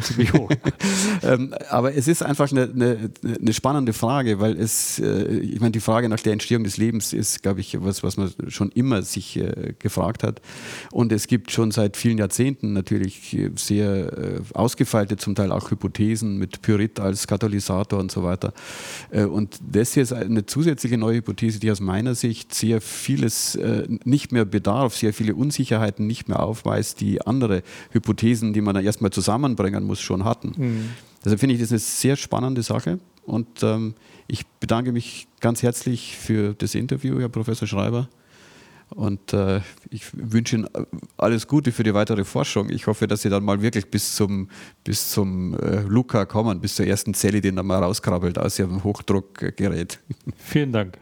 ähm, 1.22 1.54
aber 1.70 1.94
es 1.94 2.08
ist 2.08 2.22
einfach 2.22 2.50
eine, 2.50 2.64
eine, 2.64 3.10
eine, 3.40 3.52
spannende 3.52 3.92
Frage, 3.92 4.40
weil 4.40 4.58
es, 4.58 4.98
äh, 4.98 5.38
ich 5.38 5.60
meine, 5.60 5.72
die 5.72 5.80
Frage 5.80 6.08
nach 6.08 6.20
der 6.20 6.34
Entstehung 6.34 6.64
des 6.64 6.76
Lebens 6.76 7.12
ist, 7.12 7.42
glaube 7.42 7.60
ich, 7.60 7.82
was, 7.82 8.02
was 8.02 8.16
man 8.16 8.32
schon 8.48 8.70
immer 8.72 9.02
sich 9.02 9.36
äh, 9.36 9.74
gefragt 9.78 10.22
hat. 10.22 10.42
Und 10.92 11.10
es 11.12 11.26
gibt 11.26 11.50
schon 11.50 11.70
seit 11.70 11.96
vielen 11.96 12.18
Jahrzehnten 12.18 12.72
natürlich 12.74 13.36
sehr 13.56 14.12
äh, 14.12 14.40
ausgefeilte, 14.52 15.16
zum 15.16 15.34
Teil 15.34 15.52
auch 15.52 15.70
Hypothesen 15.70 16.38
mit 16.38 16.60
Pyrit 16.62 17.00
als 17.00 17.26
Katalysator 17.26 17.98
und 17.98 18.10
so 18.10 18.22
weiter. 18.22 18.52
und 19.10 19.58
das 19.70 19.94
hier 19.94 20.02
ist 20.02 20.12
eine 20.12 20.46
zusätzliche 20.46 20.98
neue 20.98 21.16
Hypothese, 21.16 21.60
die 21.60 21.70
aus 21.70 21.80
meiner 21.80 22.14
Sicht 22.14 22.37
Sicht 22.38 22.54
sehr 22.54 22.80
vieles 22.80 23.56
äh, 23.56 23.86
nicht 24.04 24.32
mehr 24.32 24.44
bedarf, 24.44 24.96
sehr 24.96 25.12
viele 25.12 25.34
Unsicherheiten 25.34 26.06
nicht 26.06 26.28
mehr 26.28 26.40
aufweist, 26.40 27.00
die 27.00 27.20
andere 27.22 27.62
Hypothesen, 27.90 28.52
die 28.52 28.60
man 28.60 28.74
dann 28.74 28.84
erstmal 28.84 29.10
zusammenbringen 29.10 29.84
muss, 29.84 30.00
schon 30.00 30.24
hatten. 30.24 30.52
Mhm. 30.56 30.90
Deshalb 31.24 31.40
finde 31.40 31.56
ich 31.56 31.60
das 31.60 31.70
eine 31.70 31.80
sehr 31.80 32.16
spannende 32.16 32.62
Sache 32.62 33.00
und 33.24 33.62
ähm, 33.62 33.94
ich 34.28 34.46
bedanke 34.60 34.92
mich 34.92 35.26
ganz 35.40 35.62
herzlich 35.62 36.16
für 36.16 36.54
das 36.54 36.74
Interview, 36.74 37.18
Herr 37.18 37.28
Professor 37.28 37.66
Schreiber. 37.66 38.08
Und 38.90 39.34
äh, 39.34 39.60
ich 39.90 40.04
wünsche 40.14 40.56
Ihnen 40.56 40.68
alles 41.18 41.46
Gute 41.46 41.72
für 41.72 41.82
die 41.82 41.92
weitere 41.92 42.24
Forschung. 42.24 42.70
Ich 42.70 42.86
hoffe, 42.86 43.06
dass 43.06 43.20
Sie 43.20 43.28
dann 43.28 43.44
mal 43.44 43.60
wirklich 43.60 43.90
bis 43.90 44.16
zum, 44.16 44.48
bis 44.82 45.10
zum 45.10 45.52
äh, 45.58 45.82
Luca 45.82 46.24
kommen, 46.24 46.60
bis 46.62 46.76
zur 46.76 46.86
ersten 46.86 47.12
Zelle, 47.12 47.42
die 47.42 47.54
dann 47.54 47.66
mal 47.66 47.82
rauskrabbelt 47.82 48.38
aus 48.38 48.58
Ihrem 48.58 48.84
Hochdruckgerät. 48.84 49.98
Vielen 50.38 50.72
Dank. 50.72 50.98